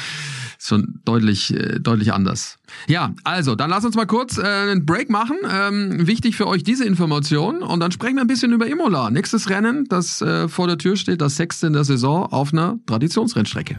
schon 0.58 1.00
deutlich, 1.04 1.54
äh, 1.54 1.78
deutlich 1.78 2.12
anders. 2.12 2.58
Ja, 2.88 3.14
also, 3.24 3.54
dann 3.54 3.70
lass 3.70 3.84
uns 3.84 3.94
mal 3.94 4.06
kurz 4.06 4.38
äh, 4.38 4.42
einen 4.42 4.84
Break 4.84 5.08
machen. 5.08 5.36
Ähm, 5.50 6.06
wichtig 6.06 6.36
für 6.36 6.46
euch 6.46 6.64
diese 6.64 6.84
Information. 6.84 7.62
Und 7.62 7.80
dann 7.80 7.92
sprechen 7.92 8.16
wir 8.16 8.22
ein 8.22 8.26
bisschen 8.26 8.52
über 8.52 8.66
Imola. 8.66 9.10
Nächstes 9.10 9.48
Rennen, 9.48 9.86
das 9.88 10.20
äh, 10.20 10.48
vor 10.48 10.66
der 10.66 10.78
Tür 10.78 10.96
steht, 10.96 11.20
das 11.20 11.36
sechste 11.36 11.68
in 11.68 11.72
der 11.72 11.84
Saison 11.84 12.24
auf 12.26 12.52
einer 12.52 12.78
Traditionsrennstrecke. 12.86 13.78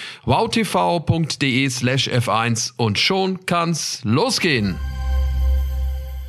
wowtv.de 0.25 1.69
slash 1.69 2.07
F1 2.09 2.73
und 2.77 2.99
schon 2.99 3.45
kann's 3.45 4.01
losgehen. 4.03 4.75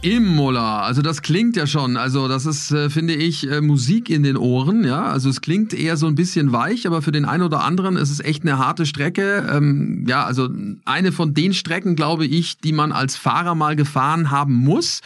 Imola, 0.03 0.83
also 0.83 1.01
das 1.01 1.23
klingt 1.23 1.55
ja 1.55 1.69
schon, 1.69 1.97
also 1.97 2.27
das 2.27 2.45
ist, 2.45 2.73
äh, 2.73 2.91
finde 2.91 3.15
ich, 3.15 3.49
äh, 3.49 3.61
Musik 3.61 4.11
in 4.11 4.25
den 4.25 4.37
Ohren, 4.37 4.83
ja, 4.83 5.05
also 5.05 5.31
es 5.31 5.41
klingt 5.41 5.73
eher 5.73 5.97
so 5.97 6.09
ein 6.09 6.17
bisschen 6.17 6.51
weich, 6.51 6.89
aber 6.89 7.03
für 7.03 7.13
den 7.13 7.25
einen 7.25 7.45
oder 7.45 7.63
anderen 7.63 7.97
ist 7.97 8.11
es 8.11 8.19
echt 8.19 8.43
eine 8.43 8.59
harte 8.59 8.85
Strecke, 8.85 9.49
ähm, 9.49 10.05
ja, 10.09 10.25
also 10.25 10.49
eine 10.85 11.13
von 11.13 11.35
den 11.35 11.55
Strecken, 11.55 11.95
glaube 11.95 12.27
ich, 12.27 12.59
die 12.59 12.73
man 12.73 12.91
als 12.91 13.17
Fahrer 13.17 13.55
mal 13.55 13.77
gefahren 13.77 14.33
haben 14.33 14.55
muss. 14.55 15.03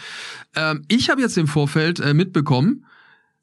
Ähm, 0.55 0.83
ich 0.89 1.11
habe 1.11 1.21
jetzt 1.21 1.37
im 1.37 1.47
Vorfeld 1.47 2.01
äh, 2.01 2.15
mitbekommen, 2.15 2.87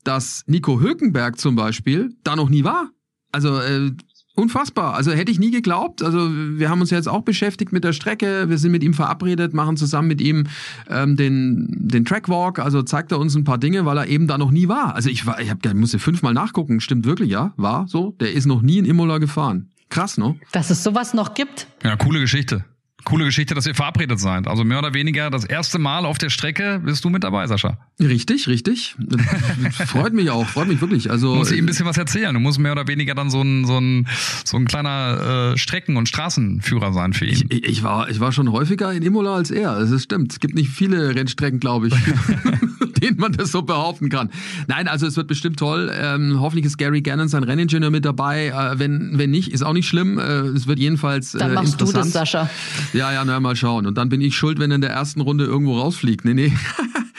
dass 0.04 0.44
Nico 0.48 0.82
Hülkenberg 0.82 1.40
zum 1.40 1.56
Beispiel 1.56 2.16
da 2.24 2.36
noch 2.36 2.50
nie 2.50 2.64
war. 2.64 2.90
Also 3.32 3.60
äh, 3.60 3.92
Unfassbar. 4.36 4.96
Also 4.96 5.12
hätte 5.12 5.32
ich 5.32 5.40
nie 5.40 5.52
geglaubt. 5.52 6.02
Also 6.02 6.30
wir 6.32 6.70
haben 6.70 6.82
uns 6.82 6.90
jetzt 6.90 7.08
auch 7.08 7.22
beschäftigt 7.22 7.72
mit 7.72 7.84
der 7.84 7.94
Strecke. 7.94 8.50
Wir 8.50 8.58
sind 8.58 8.72
mit 8.72 8.84
ihm 8.84 8.96
verabredet, 8.96 9.54
machen 9.54 9.78
zusammen 9.78 10.08
mit 10.08 10.22
ihm 10.22 10.48
ähm, 10.90 11.16
den 11.16 11.68
den 11.70 12.04
Trackwalk. 12.04 12.58
Also 12.58 12.82
zeigt 12.82 13.12
er 13.12 13.20
uns 13.20 13.36
ein 13.36 13.44
paar 13.44 13.60
Dinge, 13.60 13.86
weil 13.86 13.98
er 13.98 14.08
eben 14.08 14.28
da 14.28 14.40
noch 14.40 14.50
nie 14.50 14.68
war. 14.68 14.96
Also 14.96 15.10
ich 15.10 15.28
war, 15.28 15.40
ich 15.40 15.52
habe, 15.52 15.74
musste 15.76 16.00
fünfmal 16.00 16.34
nachgucken. 16.34 16.80
Stimmt 16.80 17.06
wirklich, 17.06 17.30
ja? 17.30 17.54
War 17.58 17.88
so. 17.88 18.16
Der 18.20 18.34
ist 18.34 18.48
noch 18.48 18.64
nie 18.64 18.80
in 18.80 18.86
Imola 18.86 19.20
gefahren. 19.20 19.70
Krass, 19.90 20.18
ne? 20.18 20.36
Dass 20.52 20.72
es 20.72 20.84
sowas 20.84 21.14
noch 21.14 21.36
gibt. 21.36 21.68
Ja, 21.84 21.96
coole 21.96 22.20
Geschichte 22.20 22.66
coole 23.04 23.26
Geschichte, 23.26 23.54
dass 23.54 23.66
ihr 23.66 23.76
verabredet 23.76 24.20
seid. 24.20 24.48
Also 24.48 24.64
mehr 24.64 24.80
oder 24.80 24.94
weniger 24.94 25.30
das 25.30 25.46
erste 25.46 25.80
Mal 25.80 26.06
auf 26.06 26.18
der 26.18 26.30
Strecke 26.30 26.82
bist 26.84 27.04
du 27.04 27.10
mit 27.10 27.24
dabei, 27.24 27.48
Sascha. 27.48 27.78
Richtig, 28.00 28.48
richtig. 28.48 28.96
freut 29.88 30.14
mich 30.14 30.30
auch, 30.30 30.48
freut 30.48 30.68
mich 30.68 30.82
wirklich. 30.82 31.12
Also 31.12 31.36
muss 31.36 31.52
ich 31.52 31.60
ein 31.60 31.66
bisschen 31.66 31.86
was 31.86 31.98
erzählen. 31.98 32.34
Du 32.34 32.40
musst 32.40 32.60
mehr 32.60 32.72
oder 32.72 32.88
weniger 32.88 33.16
dann 33.16 33.30
so 33.30 33.42
ein 33.42 33.66
so 33.66 33.78
ein 33.78 34.08
so 34.44 34.58
ein 34.58 34.66
kleiner 34.66 35.54
äh, 35.54 35.58
Strecken- 35.58 35.98
und 35.98 36.10
Straßenführer 36.10 36.94
sein 36.94 37.14
für 37.14 37.26
ihn. 37.26 37.46
Ich, 37.50 37.64
ich, 37.66 37.84
war 37.84 38.10
ich 38.10 38.20
war 38.20 38.32
schon 38.32 38.52
häufiger 38.52 38.92
in 38.94 39.04
Imola 39.04 39.36
als 39.36 39.52
er. 39.52 39.80
Das 39.80 40.04
stimmt. 40.04 40.32
Es 40.32 40.40
gibt 40.40 40.56
nicht 40.56 40.70
viele 40.70 41.16
Rennstrecken, 41.16 41.60
glaube 41.60 41.88
ich, 41.88 41.94
denen 43.02 43.18
man 43.18 43.34
das 43.34 43.52
so 43.52 43.62
behaupten 43.62 44.10
kann. 44.10 44.30
Nein, 44.68 44.88
also 44.88 45.06
es 45.06 45.16
wird 45.18 45.28
bestimmt 45.28 45.60
toll. 45.60 45.92
Ähm, 45.94 46.40
hoffentlich 46.40 46.66
ist 46.66 46.78
Gary 46.78 47.02
Gannon 47.02 47.28
sein 47.28 47.44
Renningenieur 47.44 47.92
mit 47.92 48.06
dabei. 48.06 48.48
Äh, 48.48 48.80
wenn 48.80 49.18
wenn 49.18 49.32
nicht, 49.32 49.52
ist 49.52 49.64
auch 49.64 49.74
nicht 49.74 49.88
schlimm. 49.88 50.18
Äh, 50.18 50.24
es 50.24 50.68
wird 50.68 50.80
jedenfalls 50.80 51.36
äh, 51.36 51.40
dann 51.40 51.54
machst 51.54 51.80
du 51.80 51.92
das, 51.92 52.12
Sascha. 52.12 52.50
Ja, 52.94 53.12
ja, 53.12 53.26
na, 53.26 53.40
mal 53.40 53.56
schauen. 53.56 53.86
Und 53.86 53.98
dann 53.98 54.10
bin 54.10 54.22
ich 54.22 54.36
schuld, 54.36 54.60
wenn 54.60 54.72
er 54.72 54.76
in 54.76 54.82
der 54.82 54.92
ersten 54.92 55.22
Runde 55.22 55.46
irgendwo 55.46 55.80
rausfliegt. 55.80 56.26
Nee, 56.26 56.34
nee. 56.34 56.54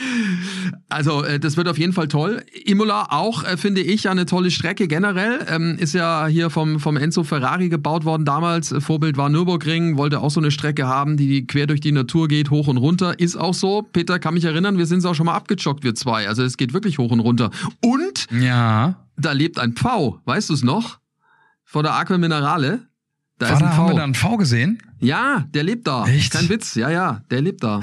also, 0.89 1.25
äh, 1.25 1.41
das 1.41 1.57
wird 1.57 1.69
auf 1.69 1.79
jeden 1.79 1.93
Fall 1.93 2.09
toll. 2.09 2.45
Imola 2.65 3.09
auch, 3.11 3.45
äh, 3.45 3.57
finde 3.57 3.81
ich, 3.81 4.09
eine 4.09 4.27
tolle 4.27 4.51
Strecke 4.51 4.87
generell. 4.87 5.45
Ähm, 5.49 5.77
ist 5.79 5.93
ja 5.93 6.27
hier 6.27 6.51
vom, 6.51 6.79
vom 6.79 6.97
Enzo 6.97 7.25
Ferrari 7.25 7.69
gebaut 7.69 8.05
worden 8.05 8.25
damals. 8.25 8.75
Vorbild 8.79 9.17
war 9.17 9.29
Nürburgring, 9.29 9.97
wollte 9.97 10.21
auch 10.21 10.31
so 10.31 10.41
eine 10.41 10.53
Strecke 10.53 10.87
haben, 10.87 11.17
die 11.17 11.47
quer 11.47 11.67
durch 11.67 11.81
die 11.81 11.93
Natur 11.93 12.29
geht, 12.29 12.51
hoch 12.51 12.69
und 12.69 12.77
runter. 12.77 13.19
Ist 13.19 13.37
auch 13.37 13.55
so. 13.55 13.83
Peter 13.83 14.19
kann 14.21 14.35
mich 14.35 14.45
erinnern, 14.45 14.79
wir 14.79 14.87
sind 14.87 14.99
es 14.99 15.05
auch 15.05 15.15
schon 15.15 15.27
mal 15.27 15.35
abgejoggt, 15.35 15.83
wir 15.83 15.95
zwei. 15.95 16.29
Also 16.29 16.45
es 16.45 16.57
geht 16.57 16.73
wirklich 16.73 16.99
hoch 16.99 17.11
und 17.11 17.21
runter. 17.21 17.51
Und 17.83 18.27
ja. 18.31 18.95
da 19.17 19.33
lebt 19.33 19.59
ein 19.59 19.73
Pfau, 19.73 20.21
weißt 20.25 20.51
du 20.51 20.55
es 20.55 20.63
noch? 20.63 20.99
Vor 21.65 21.83
der 21.83 21.95
Aqua 21.95 22.19
Minerale. 22.19 22.87
Da 23.39 23.47
War 23.47 23.57
ist 23.57 23.63
ein 23.63 23.69
da, 23.69 23.77
Haben 23.77 23.89
wir 23.89 23.97
da 23.97 24.05
einen 24.05 24.15
V 24.15 24.37
gesehen? 24.37 24.79
Ja, 25.05 25.45
der 25.53 25.63
lebt 25.63 25.87
da. 25.87 26.07
Echt? 26.07 26.33
Kein 26.33 26.49
Witz. 26.49 26.75
Ja, 26.75 26.89
ja, 26.89 27.21
der 27.31 27.43
lebt 27.43 27.63
da. 27.63 27.81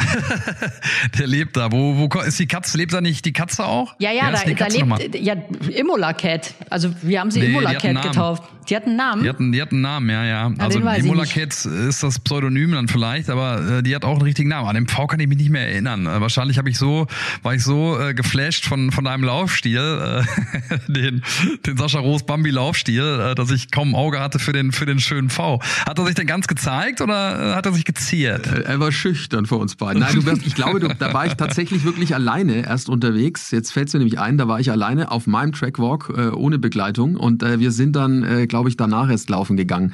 der 1.19 1.27
lebt 1.27 1.55
da. 1.55 1.71
Wo, 1.71 1.97
wo 1.97 2.19
ist 2.21 2.39
die 2.39 2.47
Katze? 2.47 2.77
Lebt 2.77 2.93
da 2.93 3.01
nicht 3.01 3.25
die 3.25 3.33
Katze 3.33 3.65
auch? 3.65 3.95
Ja, 3.99 4.11
ja, 4.11 4.31
da, 4.31 4.41
da 4.43 4.67
lebt 4.67 5.15
ja 5.15 5.35
Imola 5.75 6.13
Cat. 6.13 6.53
Also 6.69 6.91
wir 7.01 7.19
haben 7.19 7.29
sie 7.29 7.41
nee, 7.41 7.47
Imola 7.47 7.75
Cat 7.75 8.01
getauft. 8.01 8.43
Die 8.69 8.75
hat 8.75 8.85
einen 8.85 8.95
Namen. 8.95 9.23
Die 9.23 9.29
hat 9.29 9.39
einen, 9.39 9.51
die 9.51 9.61
hat 9.61 9.71
einen 9.71 9.81
Namen, 9.81 10.09
ja, 10.09 10.23
ja. 10.23 10.47
ja 10.47 10.53
also 10.57 10.79
Imola 10.79 11.25
Cat 11.25 11.65
ist 11.65 12.03
das 12.03 12.19
Pseudonym 12.19 12.71
dann 12.71 12.87
vielleicht, 12.87 13.29
aber 13.29 13.79
äh, 13.79 13.83
die 13.83 13.95
hat 13.95 14.05
auch 14.05 14.13
einen 14.13 14.21
richtigen 14.21 14.49
Namen. 14.49 14.67
An 14.67 14.75
dem 14.75 14.87
V 14.87 15.07
kann 15.07 15.19
ich 15.19 15.27
mich 15.27 15.37
nicht 15.37 15.49
mehr 15.49 15.67
erinnern. 15.67 16.05
Äh, 16.05 16.21
wahrscheinlich 16.21 16.57
habe 16.57 16.69
ich 16.69 16.77
so, 16.77 17.07
war 17.43 17.53
ich 17.53 17.63
so 17.63 17.99
äh, 17.99 18.13
geflasht 18.13 18.65
von 18.65 18.91
von 18.91 19.03
deinem 19.03 19.23
Laufstil, 19.23 19.77
äh, 19.77 20.77
den 20.87 21.23
den 21.65 21.77
Sascha 21.77 21.99
Roos 21.99 22.23
Bambi 22.23 22.49
Laufstil, 22.49 23.31
äh, 23.31 23.35
dass 23.35 23.51
ich 23.51 23.71
kaum 23.71 23.89
ein 23.89 23.95
Auge 23.95 24.19
hatte 24.19 24.39
für 24.39 24.53
den 24.53 24.71
für 24.71 24.85
den 24.85 24.99
schönen 24.99 25.29
V. 25.29 25.59
Hat 25.85 25.99
er 25.99 26.05
sich 26.05 26.15
denn 26.15 26.27
ganz 26.27 26.47
gezeigt 26.47 27.01
oder 27.01 27.10
äh, 27.11 27.55
hat 27.55 27.65
er 27.65 27.73
sich 27.73 27.85
geziert? 27.85 28.47
Er 28.47 28.79
war 28.79 28.91
schüchtern 28.91 29.45
vor 29.45 29.59
uns 29.59 29.75
beiden. 29.75 30.01
Nein, 30.01 30.15
du 30.15 30.25
wirst, 30.25 30.45
ich 30.45 30.55
glaube, 30.55 30.79
du, 30.79 30.87
da 30.87 31.13
war 31.13 31.25
ich 31.25 31.33
tatsächlich 31.33 31.83
wirklich 31.83 32.15
alleine 32.15 32.65
erst 32.65 32.89
unterwegs. 32.89 33.51
Jetzt 33.51 33.73
fällt 33.73 33.89
es 33.89 33.93
mir 33.93 33.99
nämlich 33.99 34.19
ein, 34.19 34.37
da 34.37 34.47
war 34.47 34.59
ich 34.59 34.71
alleine 34.71 35.11
auf 35.11 35.27
meinem 35.27 35.51
Trackwalk 35.51 36.13
äh, 36.15 36.29
ohne 36.29 36.57
Begleitung 36.57 37.15
und 37.17 37.43
äh, 37.43 37.59
wir 37.59 37.71
sind 37.71 37.95
dann, 37.97 38.23
äh, 38.23 38.47
glaube 38.47 38.61
glaube 38.61 38.69
ich, 38.69 38.77
danach 38.77 39.09
erst 39.09 39.27
laufen 39.31 39.57
gegangen. 39.57 39.93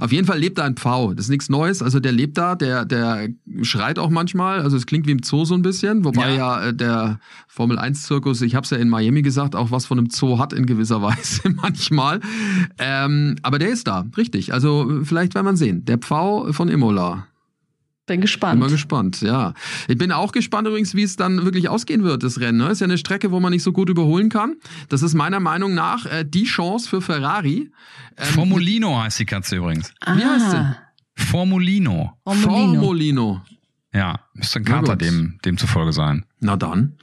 Auf 0.00 0.10
jeden 0.10 0.26
Fall 0.26 0.40
lebt 0.40 0.58
da 0.58 0.64
ein 0.64 0.74
Pfau. 0.74 1.14
Das 1.14 1.26
ist 1.26 1.30
nichts 1.30 1.48
Neues. 1.48 1.82
Also 1.82 2.00
der 2.00 2.10
lebt 2.10 2.36
da, 2.36 2.56
der, 2.56 2.84
der 2.84 3.28
schreit 3.62 3.98
auch 3.98 4.10
manchmal. 4.10 4.60
Also 4.60 4.76
es 4.76 4.86
klingt 4.86 5.06
wie 5.06 5.12
im 5.12 5.22
Zoo 5.22 5.44
so 5.44 5.54
ein 5.54 5.62
bisschen, 5.62 6.04
wobei 6.04 6.30
ja, 6.30 6.60
ja 6.60 6.66
äh, 6.68 6.74
der 6.74 7.20
Formel 7.46 7.78
1-Zirkus, 7.78 8.42
ich 8.42 8.54
habe 8.54 8.64
es 8.64 8.70
ja 8.70 8.78
in 8.78 8.88
Miami 8.88 9.22
gesagt, 9.22 9.56
auch 9.56 9.70
was 9.70 9.86
von 9.86 9.98
einem 9.98 10.10
Zoo 10.10 10.38
hat 10.38 10.52
in 10.52 10.66
gewisser 10.66 11.02
Weise 11.02 11.50
manchmal. 11.50 12.20
Ähm, 12.78 13.36
aber 13.42 13.58
der 13.58 13.70
ist 13.70 13.86
da, 13.86 14.06
richtig. 14.16 14.52
Also 14.52 15.00
vielleicht 15.04 15.34
werden 15.34 15.46
wir 15.46 15.56
sehen. 15.56 15.84
Der 15.84 15.98
Pfau 15.98 16.52
von 16.52 16.68
Imola. 16.68 17.26
Bin 18.08 18.22
gespannt. 18.22 18.54
Bin 18.54 18.60
mal 18.60 18.70
gespannt, 18.70 19.20
ja. 19.20 19.52
Ich 19.86 19.98
bin 19.98 20.10
auch 20.12 20.32
gespannt 20.32 20.66
übrigens, 20.66 20.94
wie 20.94 21.02
es 21.02 21.16
dann 21.16 21.44
wirklich 21.44 21.68
ausgehen 21.68 22.04
wird, 22.04 22.22
das 22.22 22.40
Rennen. 22.40 22.58
Ne? 22.58 22.70
Ist 22.70 22.80
ja 22.80 22.86
eine 22.86 22.96
Strecke, 22.96 23.30
wo 23.30 23.38
man 23.38 23.52
nicht 23.52 23.62
so 23.62 23.70
gut 23.70 23.90
überholen 23.90 24.30
kann. 24.30 24.56
Das 24.88 25.02
ist 25.02 25.14
meiner 25.14 25.40
Meinung 25.40 25.74
nach 25.74 26.06
äh, 26.06 26.24
die 26.24 26.44
Chance 26.44 26.88
für 26.88 27.02
Ferrari. 27.02 27.70
Ähm, 28.16 28.24
Formulino 28.34 29.02
heißt 29.02 29.20
die 29.20 29.26
Katze 29.26 29.56
übrigens. 29.56 29.92
Ah. 30.00 30.16
Wie 30.16 30.24
heißt 30.24 30.50
sie? 30.50 30.76
Formulino. 31.18 32.12
Formulino. 32.24 32.80
Formulino. 32.80 33.42
Ja, 33.94 34.20
müsste 34.34 34.58
ein 34.58 34.64
Kater 34.64 34.96
dem, 34.96 35.38
dem 35.46 35.56
zufolge 35.56 35.92
sein. 35.92 36.24
Na 36.40 36.56
dann. 36.56 36.98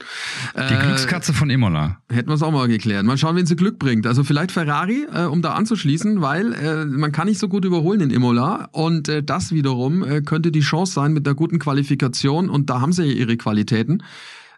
Die 0.54 0.74
äh, 0.74 0.82
Glückskatze 0.82 1.34
von 1.34 1.50
Imola. 1.50 1.98
Hätten 2.08 2.28
wir 2.28 2.34
es 2.34 2.42
auch 2.42 2.52
mal 2.52 2.68
geklärt. 2.68 3.04
Mal 3.04 3.18
schauen, 3.18 3.34
wen 3.34 3.44
sie 3.44 3.56
Glück 3.56 3.78
bringt. 3.80 4.06
Also 4.06 4.22
vielleicht 4.22 4.52
Ferrari, 4.52 5.04
äh, 5.12 5.24
um 5.24 5.42
da 5.42 5.54
anzuschließen, 5.54 6.20
weil 6.22 6.52
äh, 6.52 6.84
man 6.84 7.10
kann 7.10 7.26
nicht 7.26 7.40
so 7.40 7.48
gut 7.48 7.64
überholen 7.64 8.00
in 8.00 8.10
Imola. 8.10 8.68
Und 8.70 9.08
äh, 9.08 9.22
das 9.22 9.50
wiederum 9.50 10.04
äh, 10.04 10.22
könnte 10.22 10.52
die 10.52 10.60
Chance 10.60 10.92
sein 10.92 11.12
mit 11.12 11.26
der 11.26 11.34
guten 11.34 11.58
Qualifikation. 11.58 12.48
Und 12.48 12.70
da 12.70 12.80
haben 12.80 12.92
sie 12.92 13.04
ja 13.04 13.12
ihre 13.12 13.36
Qualitäten, 13.36 14.04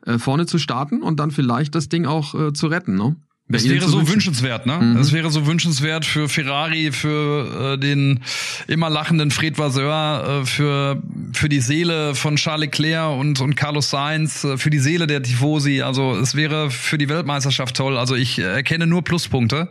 äh, 0.04 0.18
vorne 0.18 0.44
zu 0.44 0.58
starten 0.58 1.02
und 1.02 1.18
dann 1.18 1.30
vielleicht 1.30 1.74
das 1.74 1.88
Ding 1.88 2.04
auch 2.04 2.34
äh, 2.34 2.52
zu 2.52 2.66
retten. 2.66 2.94
Ne? 2.94 3.16
Das 3.50 3.66
wäre 3.66 3.88
so 3.88 4.06
wünschenswert, 4.06 4.66
ne? 4.66 4.78
Mhm. 4.78 4.96
Das 4.96 5.12
wäre 5.12 5.30
so 5.30 5.46
wünschenswert 5.46 6.04
für 6.04 6.28
Ferrari, 6.28 6.92
für 6.92 7.74
äh, 7.74 7.78
den 7.78 8.20
immer 8.66 8.90
lachenden 8.90 9.30
Fred 9.30 9.56
Vasseur, 9.56 10.42
äh, 10.42 10.46
für 10.46 11.02
für 11.32 11.48
die 11.48 11.60
Seele 11.60 12.14
von 12.14 12.36
Charles 12.36 12.66
Leclerc 12.66 13.18
und 13.18 13.40
und 13.40 13.54
Carlos 13.54 13.88
Sainz, 13.88 14.44
äh, 14.44 14.58
für 14.58 14.68
die 14.68 14.78
Seele 14.78 15.06
der 15.06 15.22
Tifosi. 15.22 15.80
Also 15.80 16.14
es 16.16 16.34
wäre 16.34 16.70
für 16.70 16.98
die 16.98 17.08
Weltmeisterschaft 17.08 17.74
toll. 17.74 17.96
Also 17.96 18.16
ich 18.16 18.38
erkenne 18.38 18.86
nur 18.86 19.02
Pluspunkte. 19.02 19.68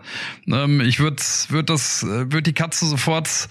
Ähm, 0.47 0.81
ich 0.81 0.99
würde 0.99 1.21
würd 1.49 1.69
das 1.69 2.01
äh, 2.01 2.07
würde 2.07 2.43
die 2.43 2.53
Katze 2.53 2.87
sofort 2.87 3.47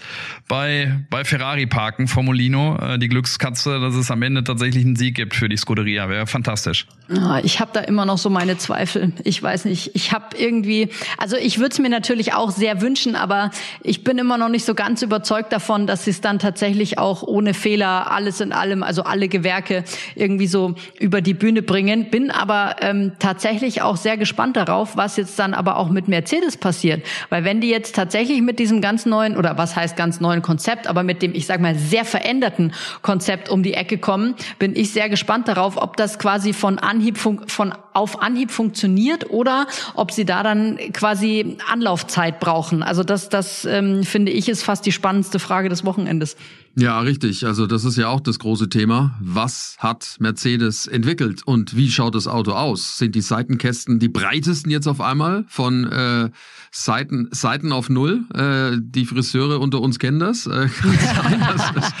bei 0.49 1.05
bei 1.09 1.23
Ferrari 1.23 1.67
parken, 1.67 2.09
Formulino, 2.09 2.77
äh, 2.77 2.99
die 2.99 3.07
Glückskatze, 3.07 3.79
dass 3.79 3.95
es 3.95 4.11
am 4.11 4.21
Ende 4.21 4.43
tatsächlich 4.43 4.83
einen 4.83 4.97
Sieg 4.97 5.15
gibt 5.15 5.35
für 5.35 5.47
die 5.47 5.57
Scuderia. 5.57 6.09
Wäre 6.09 6.27
fantastisch. 6.27 6.85
Ah, 7.09 7.39
ich 7.41 7.61
habe 7.61 7.71
da 7.73 7.79
immer 7.79 8.05
noch 8.05 8.17
so 8.17 8.29
meine 8.29 8.57
Zweifel. 8.57 9.13
Ich 9.23 9.41
weiß 9.41 9.63
nicht. 9.65 9.91
Ich 9.93 10.11
habe 10.11 10.16
irgendwie, 10.37 10.89
also 11.17 11.37
ich 11.37 11.59
würde 11.59 11.71
es 11.71 11.79
mir 11.79 11.89
natürlich 11.89 12.33
auch 12.33 12.51
sehr 12.51 12.81
wünschen, 12.81 13.15
aber 13.15 13.51
ich 13.81 14.03
bin 14.03 14.17
immer 14.17 14.37
noch 14.37 14.49
nicht 14.49 14.65
so 14.65 14.75
ganz 14.75 15.01
überzeugt 15.01 15.51
davon, 15.53 15.87
dass 15.87 16.05
sie 16.05 16.11
es 16.11 16.21
dann 16.21 16.39
tatsächlich 16.39 16.97
auch 16.97 17.23
ohne 17.23 17.53
Fehler 17.53 18.11
alles 18.11 18.41
in 18.41 18.51
allem, 18.51 18.83
also 18.83 19.03
alle 19.03 19.27
Gewerke 19.27 19.83
irgendwie 20.15 20.47
so 20.47 20.75
über 20.99 21.21
die 21.21 21.33
Bühne 21.33 21.61
bringen. 21.61 22.09
Bin 22.09 22.31
aber 22.31 22.77
ähm, 22.81 23.13
tatsächlich 23.19 23.81
auch 23.81 23.97
sehr 23.97 24.17
gespannt 24.17 24.57
darauf, 24.57 24.97
was 24.97 25.17
jetzt 25.17 25.37
dann 25.39 25.53
aber 25.53 25.77
auch 25.77 25.89
mit 25.89 26.07
Mercedes 26.07 26.57
passiert, 26.57 27.05
weil 27.29 27.43
wenn 27.43 27.61
die 27.61 27.69
jetzt 27.69 27.95
tatsächlich 27.95 28.41
mit 28.41 28.59
diesem 28.59 28.81
ganz 28.81 29.05
neuen 29.05 29.37
oder 29.37 29.57
was 29.57 29.75
heißt 29.75 29.95
ganz 29.95 30.19
neuen 30.19 30.41
Konzept, 30.41 30.87
aber 30.87 31.03
mit 31.03 31.21
dem 31.21 31.33
ich 31.33 31.45
sag 31.45 31.61
mal 31.61 31.75
sehr 31.75 32.05
veränderten 32.05 32.73
Konzept 33.01 33.49
um 33.49 33.63
die 33.63 33.73
Ecke 33.73 33.97
kommen, 33.97 34.35
bin 34.59 34.75
ich 34.75 34.91
sehr 34.91 35.09
gespannt 35.09 35.47
darauf, 35.47 35.77
ob 35.77 35.97
das 35.97 36.19
quasi 36.19 36.53
von 36.53 36.79
Anhieb 36.79 37.17
von 37.17 37.73
auf 37.93 38.21
Anhieb 38.21 38.51
funktioniert 38.51 39.31
oder 39.31 39.67
ob 39.95 40.06
sie 40.11 40.25
da 40.25 40.43
dann 40.43 40.77
quasi 40.93 41.57
Anlaufzeit 41.71 42.39
brauchen. 42.39 42.83
Also 42.83 43.03
das, 43.03 43.29
das 43.29 43.65
ähm, 43.65 44.03
finde 44.03 44.31
ich 44.31 44.49
ist 44.49 44.63
fast 44.63 44.85
die 44.85 44.91
spannendste 44.91 45.39
Frage 45.39 45.69
des 45.69 45.85
Wochenendes. 45.85 46.35
Ja, 46.79 46.99
richtig. 46.99 47.43
Also 47.43 47.65
das 47.65 47.85
ist 47.85 47.97
ja 47.97 48.07
auch 48.09 48.19
das 48.19 48.37
große 48.37 48.69
Thema. 48.69 49.17
Was 49.19 49.77
hat 49.79 50.17
Mercedes 50.19 50.85
entwickelt 50.85 51.41
und 51.43 51.75
wie 51.75 51.89
schaut 51.89 52.13
das 52.13 52.27
Auto 52.27 52.51
aus? 52.51 52.99
Sind 52.99 53.15
die 53.15 53.21
Seitenkästen 53.21 53.97
die 53.97 54.09
breitesten 54.09 54.69
jetzt 54.69 54.87
auf 54.87 55.01
einmal 55.01 55.43
von 55.47 55.91
äh, 55.91 56.29
Seiten, 56.69 57.29
Seiten 57.31 57.71
auf 57.71 57.89
Null? 57.89 58.25
Äh, 58.31 58.77
die 58.79 59.05
Friseure 59.05 59.59
unter 59.59 59.81
uns 59.81 59.97
kennen 59.97 60.19
das. 60.19 60.45
Äh, 60.45 60.69
kann 60.79 60.99
sein, 60.99 61.39
dass 61.39 61.73
das 61.73 61.93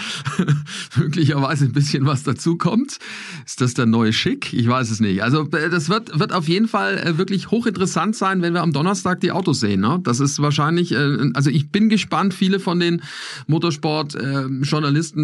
möglicherweise 0.95 1.65
ein 1.65 1.73
bisschen 1.73 2.05
was 2.05 2.21
dazukommt. 2.21 2.99
Ist 3.47 3.61
das 3.61 3.73
der 3.73 3.87
neue 3.87 4.13
Schick? 4.13 4.53
Ich 4.53 4.67
weiß 4.67 4.91
es 4.91 4.99
nicht. 4.99 5.23
Also 5.23 5.49
äh, 5.53 5.71
das 5.71 5.89
wird, 5.89 6.19
wird 6.19 6.33
auf 6.33 6.47
jeden 6.47 6.67
Fall 6.67 6.99
äh, 6.99 7.17
wirklich 7.17 7.49
hochinteressant 7.49 7.96
sein, 8.15 8.41
wenn 8.41 8.53
wir 8.53 8.61
am 8.61 8.71
Donnerstag 8.71 9.21
die 9.21 9.31
Autos 9.31 9.59
sehen. 9.59 9.81
Ne? 9.81 9.99
Das 10.03 10.19
ist 10.19 10.41
wahrscheinlich, 10.41 10.91
äh, 10.91 11.31
also 11.33 11.49
ich 11.49 11.71
bin 11.71 11.89
gespannt, 11.89 12.33
viele 12.33 12.59
von 12.59 12.79
den 12.79 13.01
Motorsport 13.47 14.15
äh, 14.15 14.45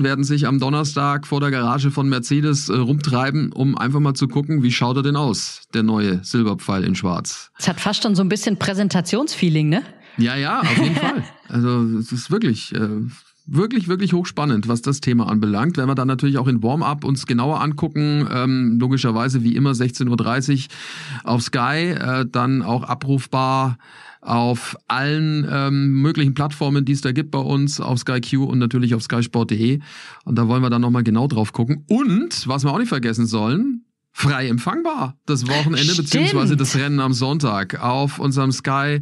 werden 0.04 0.24
sich 0.24 0.48
am 0.48 0.60
Donnerstag 0.60 1.28
vor 1.28 1.40
der 1.40 1.52
Garage 1.52 1.92
von 1.92 2.10
Mercedes 2.10 2.70
äh, 2.70 2.76
rumtreiben, 2.76 3.52
um 3.52 3.78
einfach 3.78 4.00
mal 4.00 4.16
zu 4.16 4.28
gucken, 4.28 4.64
wie 4.64 4.72
schaut 4.72 4.98
er 4.98 5.04
denn 5.04 5.16
aus, 5.16 5.62
der 5.74 5.84
neue 5.84 6.24
Silberpfeil 6.24 6.84
in 6.84 6.96
Schwarz. 6.96 7.52
Es 7.60 7.68
hat 7.68 7.80
fast 7.80 8.02
schon 8.02 8.16
so 8.16 8.24
ein 8.24 8.30
bisschen 8.30 8.58
Präsentationsfeeling, 8.58 9.70
ne? 9.70 9.84
Ja, 10.18 10.36
ja, 10.36 10.62
auf 10.62 10.78
jeden 10.78 10.96
Fall. 11.06 11.24
Also 11.48 11.84
es 12.00 12.12
ist 12.12 12.32
wirklich. 12.32 12.74
Äh, 12.74 13.08
wirklich, 13.46 13.88
wirklich 13.88 14.14
hochspannend, 14.14 14.68
was 14.68 14.82
das 14.82 15.02
Thema 15.02 15.28
anbelangt. 15.28 15.78
Wenn 15.78 15.88
wir 15.88 15.96
dann 15.96 16.08
natürlich 16.08 16.38
auch 16.38 16.48
in 16.48 16.64
Warm-up 16.64 17.04
uns 17.04 17.26
genauer 17.26 17.62
angucken, 17.62 18.28
ähm, 18.32 18.78
logischerweise 18.80 19.44
wie 19.44 19.56
immer 19.56 19.72
16.30 19.72 20.68
Uhr 20.68 21.32
auf 21.32 21.42
Sky, 21.42 21.96
äh, 21.98 22.26
dann 22.30 22.62
auch 22.62 22.84
abrufbar 22.84 23.78
auf 24.22 24.78
allen 24.88 25.46
ähm, 25.50 26.02
möglichen 26.02 26.34
Plattformen, 26.34 26.86
die 26.86 26.94
es 26.94 27.02
da 27.02 27.12
gibt 27.12 27.32
bei 27.32 27.40
uns, 27.40 27.82
auf 27.82 28.00
Sky 28.00 28.22
Q 28.22 28.46
und 28.46 28.58
natürlich 28.58 28.96
auf 28.96 29.04
skysport.de. 29.04 29.80
Und 30.24 30.38
da 30.38 30.48
wollen 30.48 30.62
wir 30.62 30.70
dann 30.70 30.82
nochmal 30.82 31.04
genau 31.04 31.28
drauf 31.28 31.52
gucken. 31.52 31.84
Und, 31.88 32.48
was 32.48 32.64
wir 32.64 32.72
auch 32.72 32.78
nicht 32.78 32.90
vergessen 32.90 33.26
sollen, 33.26 33.84
frei 34.14 34.48
empfangbar 34.48 35.18
das 35.26 35.48
Wochenende 35.48 35.84
Stimmt. 35.84 35.98
beziehungsweise 35.98 36.56
das 36.56 36.76
Rennen 36.76 37.00
am 37.00 37.14
Sonntag 37.14 37.82
auf 37.82 38.20
unserem 38.20 38.52
Sky 38.52 39.02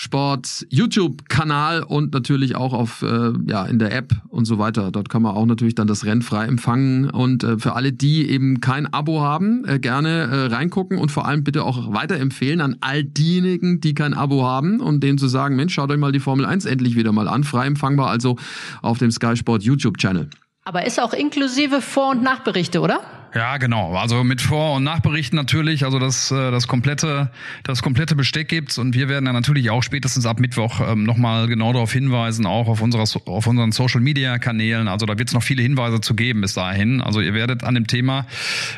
Sport 0.00 0.64
YouTube-Kanal 0.70 1.82
und 1.82 2.14
natürlich 2.14 2.54
auch 2.54 2.72
auf 2.72 3.02
äh, 3.02 3.32
ja 3.46 3.66
in 3.66 3.80
der 3.80 3.92
App 3.92 4.12
und 4.28 4.44
so 4.44 4.56
weiter. 4.60 4.92
Dort 4.92 5.08
kann 5.08 5.22
man 5.22 5.34
auch 5.34 5.44
natürlich 5.44 5.74
dann 5.74 5.88
das 5.88 6.04
Rennen 6.04 6.22
frei 6.22 6.46
empfangen 6.46 7.10
und 7.10 7.42
äh, 7.42 7.58
für 7.58 7.74
alle, 7.74 7.92
die 7.92 8.30
eben 8.30 8.60
kein 8.60 8.86
Abo 8.92 9.22
haben, 9.22 9.64
äh, 9.66 9.80
gerne 9.80 10.08
äh, 10.08 10.54
reingucken 10.54 10.98
und 10.98 11.10
vor 11.10 11.26
allem 11.26 11.42
bitte 11.42 11.64
auch 11.64 11.92
weiterempfehlen 11.92 12.60
an 12.60 12.76
all 12.80 13.02
diejenigen, 13.02 13.80
die 13.80 13.92
kein 13.92 14.14
Abo 14.14 14.44
haben 14.44 14.78
und 14.80 15.02
denen 15.02 15.18
zu 15.18 15.26
sagen, 15.26 15.56
Mensch, 15.56 15.74
schaut 15.74 15.90
euch 15.90 15.98
mal 15.98 16.12
die 16.12 16.20
Formel 16.20 16.46
1 16.46 16.64
endlich 16.64 16.94
wieder 16.94 17.10
mal 17.10 17.26
an, 17.26 17.42
frei 17.42 17.66
empfangbar 17.66 18.08
also 18.08 18.36
auf 18.82 18.98
dem 18.98 19.10
Sky 19.10 19.36
Sport 19.36 19.64
YouTube-Channel. 19.64 20.30
Aber 20.64 20.86
ist 20.86 21.00
auch 21.00 21.12
inklusive 21.12 21.80
Vor- 21.80 22.10
und 22.10 22.22
Nachberichte, 22.22 22.80
oder? 22.80 23.00
Ja, 23.34 23.58
genau. 23.58 23.94
Also 23.94 24.24
mit 24.24 24.40
Vor- 24.40 24.76
und 24.76 24.84
Nachberichten 24.84 25.36
natürlich, 25.36 25.84
also 25.84 25.98
das, 25.98 26.30
äh, 26.30 26.50
das 26.50 26.66
komplette, 26.66 27.30
das 27.62 27.82
komplette 27.82 28.16
Besteck 28.16 28.48
gibt's 28.48 28.78
und 28.78 28.94
wir 28.94 29.10
werden 29.10 29.26
dann 29.26 29.34
natürlich 29.34 29.68
auch 29.68 29.82
spätestens 29.82 30.24
ab 30.24 30.40
Mittwoch 30.40 30.80
ähm, 30.80 31.04
nochmal 31.04 31.46
genau 31.46 31.74
darauf 31.74 31.92
hinweisen, 31.92 32.46
auch 32.46 32.68
auf 32.68 32.80
unserer, 32.80 33.04
auf 33.26 33.46
unseren 33.46 33.72
Social 33.72 34.00
Media 34.00 34.38
Kanälen. 34.38 34.88
Also 34.88 35.04
da 35.04 35.18
wird's 35.18 35.34
noch 35.34 35.42
viele 35.42 35.62
Hinweise 35.62 36.00
zu 36.00 36.14
geben 36.14 36.40
bis 36.40 36.54
dahin. 36.54 37.02
Also 37.02 37.20
ihr 37.20 37.34
werdet 37.34 37.64
an 37.64 37.74
dem 37.74 37.86
Thema, 37.86 38.26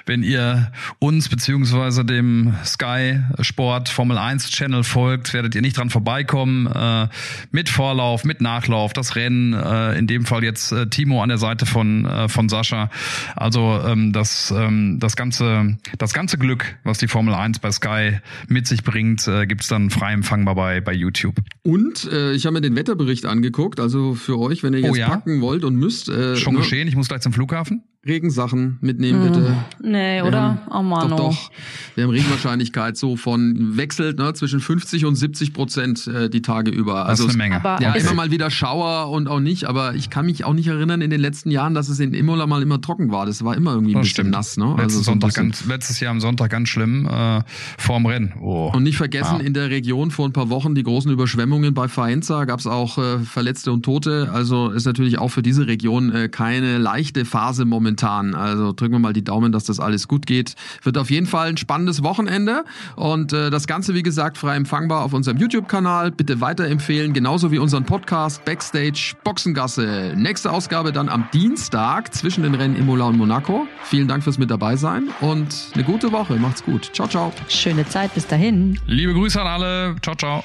wenn 0.04 0.24
ihr 0.24 0.72
uns 0.98 1.28
beziehungsweise 1.28 2.04
dem 2.04 2.54
Sky 2.64 3.20
Sport 3.40 3.88
Formel 3.88 4.18
1 4.18 4.50
Channel 4.50 4.82
folgt, 4.82 5.32
werdet 5.32 5.54
ihr 5.54 5.62
nicht 5.62 5.76
dran 5.76 5.90
vorbeikommen. 5.90 6.66
Äh, 6.66 7.06
mit 7.52 7.68
Vorlauf, 7.68 8.24
mit 8.24 8.40
Nachlauf, 8.40 8.94
das 8.94 9.14
Rennen, 9.14 9.52
äh, 9.52 9.96
in 9.96 10.08
dem 10.08 10.24
Fall 10.26 10.42
jetzt 10.42 10.72
äh, 10.72 10.88
Timo 10.88 11.22
an 11.22 11.28
der 11.28 11.38
Seite 11.38 11.66
von, 11.66 12.04
äh, 12.04 12.28
von 12.28 12.48
Sascha. 12.48 12.90
Also 13.36 13.80
ähm, 13.86 14.12
das 14.12 14.39
ähm, 14.50 14.98
das 14.98 15.16
ganze 15.16 15.76
das 15.98 16.14
ganze 16.14 16.38
Glück, 16.38 16.76
was 16.84 16.98
die 16.98 17.08
Formel 17.08 17.34
1 17.34 17.58
bei 17.58 17.70
Sky 17.70 18.20
mit 18.48 18.66
sich 18.66 18.82
bringt, 18.82 19.26
äh, 19.28 19.46
gibt's 19.46 19.68
dann 19.68 19.90
frei 19.90 20.12
empfangbar 20.12 20.54
bei 20.54 20.80
bei 20.80 20.92
YouTube. 20.92 21.36
Und 21.62 22.10
äh, 22.10 22.32
ich 22.32 22.46
habe 22.46 22.54
mir 22.54 22.60
den 22.60 22.76
Wetterbericht 22.76 23.26
angeguckt, 23.26 23.80
also 23.80 24.14
für 24.14 24.38
euch, 24.38 24.62
wenn 24.62 24.72
ihr 24.74 24.80
oh 24.80 24.86
jetzt 24.86 24.92
oh 24.92 24.96
ja? 24.96 25.08
packen 25.08 25.40
wollt 25.40 25.64
und 25.64 25.76
müsst. 25.76 26.08
Äh, 26.08 26.36
Schon 26.36 26.54
ne? 26.54 26.60
geschehen, 26.60 26.88
ich 26.88 26.96
muss 26.96 27.08
gleich 27.08 27.20
zum 27.20 27.32
Flughafen. 27.32 27.82
Regensachen 28.06 28.78
mitnehmen, 28.80 29.28
bitte. 29.28 29.48
Hm, 29.48 29.90
nee, 29.92 30.22
oder? 30.22 30.40
Haben, 30.40 30.60
oh 30.70 30.82
Mann, 30.82 31.10
doch, 31.10 31.18
doch. 31.18 31.50
Wir 31.94 32.04
haben 32.04 32.10
Regenwahrscheinlichkeit 32.10 32.96
so 32.96 33.16
von 33.16 33.76
wechselt 33.76 34.18
ne, 34.18 34.32
zwischen 34.32 34.60
50 34.60 35.04
und 35.04 35.16
70 35.16 35.52
Prozent 35.52 36.06
äh, 36.06 36.30
die 36.30 36.40
Tage 36.40 36.70
über. 36.70 37.04
Also 37.04 37.24
das 37.24 37.34
ist 37.34 37.38
eine 37.38 37.50
Menge. 37.50 37.62
Aber 37.62 37.82
ja, 37.82 37.92
immer 37.92 38.14
mal 38.14 38.30
wieder 38.30 38.50
Schauer 38.50 39.10
und 39.10 39.28
auch 39.28 39.40
nicht, 39.40 39.66
aber 39.66 39.94
ich 39.96 40.08
kann 40.08 40.24
mich 40.24 40.44
auch 40.46 40.54
nicht 40.54 40.68
erinnern 40.68 41.02
in 41.02 41.10
den 41.10 41.20
letzten 41.20 41.50
Jahren, 41.50 41.74
dass 41.74 41.90
es 41.90 42.00
in 42.00 42.14
Imola 42.14 42.46
mal 42.46 42.62
immer 42.62 42.80
trocken 42.80 43.12
war. 43.12 43.26
Das 43.26 43.44
war 43.44 43.54
immer 43.54 43.72
irgendwie 43.72 43.92
ein 43.92 43.98
das 43.98 44.04
bisschen 44.04 44.14
stimmt. 44.14 44.30
nass. 44.30 44.56
Ne? 44.56 44.64
Also 44.64 44.82
letztes, 44.82 45.04
Sonntag 45.04 45.34
ganz, 45.34 45.66
letztes 45.66 46.00
Jahr 46.00 46.12
am 46.12 46.20
Sonntag 46.20 46.50
ganz 46.50 46.70
schlimm 46.70 47.06
äh, 47.06 47.42
vorm 47.76 48.06
Rennen. 48.06 48.32
Oh. 48.40 48.70
Und 48.72 48.82
nicht 48.82 48.96
vergessen, 48.96 49.40
ja. 49.40 49.44
in 49.44 49.52
der 49.52 49.68
Region 49.68 50.10
vor 50.10 50.26
ein 50.26 50.32
paar 50.32 50.48
Wochen 50.48 50.74
die 50.74 50.84
großen 50.84 51.12
Überschwemmungen 51.12 51.74
bei 51.74 51.86
Faenza 51.86 52.46
gab 52.46 52.60
es 52.60 52.66
auch 52.66 52.96
äh, 52.96 53.18
Verletzte 53.18 53.72
und 53.72 53.84
Tote. 53.84 54.30
Also 54.32 54.70
ist 54.70 54.86
natürlich 54.86 55.18
auch 55.18 55.28
für 55.28 55.42
diese 55.42 55.66
Region 55.66 56.10
äh, 56.14 56.28
keine 56.30 56.78
leichte 56.78 57.26
Phase 57.26 57.66
momentan 57.66 57.89
momentan. 57.90 58.34
Also 58.34 58.72
drücken 58.72 58.94
wir 58.94 58.98
mal 58.98 59.12
die 59.12 59.24
Daumen, 59.24 59.52
dass 59.52 59.64
das 59.64 59.80
alles 59.80 60.08
gut 60.08 60.26
geht. 60.26 60.54
Wird 60.82 60.98
auf 60.98 61.10
jeden 61.10 61.26
Fall 61.26 61.48
ein 61.48 61.56
spannendes 61.56 62.02
Wochenende 62.02 62.64
und 62.96 63.32
äh, 63.32 63.50
das 63.50 63.66
Ganze, 63.66 63.94
wie 63.94 64.02
gesagt, 64.02 64.38
frei 64.38 64.56
empfangbar 64.56 65.04
auf 65.04 65.12
unserem 65.12 65.38
YouTube-Kanal. 65.38 66.10
Bitte 66.10 66.40
weiterempfehlen, 66.40 67.12
genauso 67.12 67.50
wie 67.52 67.58
unseren 67.58 67.84
Podcast 67.84 68.44
Backstage 68.44 69.14
Boxengasse. 69.24 70.14
Nächste 70.16 70.50
Ausgabe 70.50 70.92
dann 70.92 71.08
am 71.08 71.28
Dienstag 71.32 72.14
zwischen 72.14 72.42
den 72.42 72.54
Rennen 72.54 72.76
Imola 72.76 73.06
und 73.06 73.18
Monaco. 73.18 73.66
Vielen 73.84 74.08
Dank 74.08 74.22
fürs 74.22 74.38
mit 74.38 74.50
dabei 74.50 74.76
sein 74.76 75.08
und 75.20 75.54
eine 75.74 75.84
gute 75.84 76.12
Woche. 76.12 76.36
Macht's 76.36 76.62
gut. 76.62 76.90
Ciao, 76.92 77.08
ciao. 77.08 77.32
Schöne 77.48 77.86
Zeit. 77.86 78.14
Bis 78.14 78.26
dahin. 78.26 78.78
Liebe 78.86 79.12
Grüße 79.14 79.40
an 79.40 79.46
alle. 79.46 79.96
Ciao, 80.02 80.14
ciao. 80.14 80.44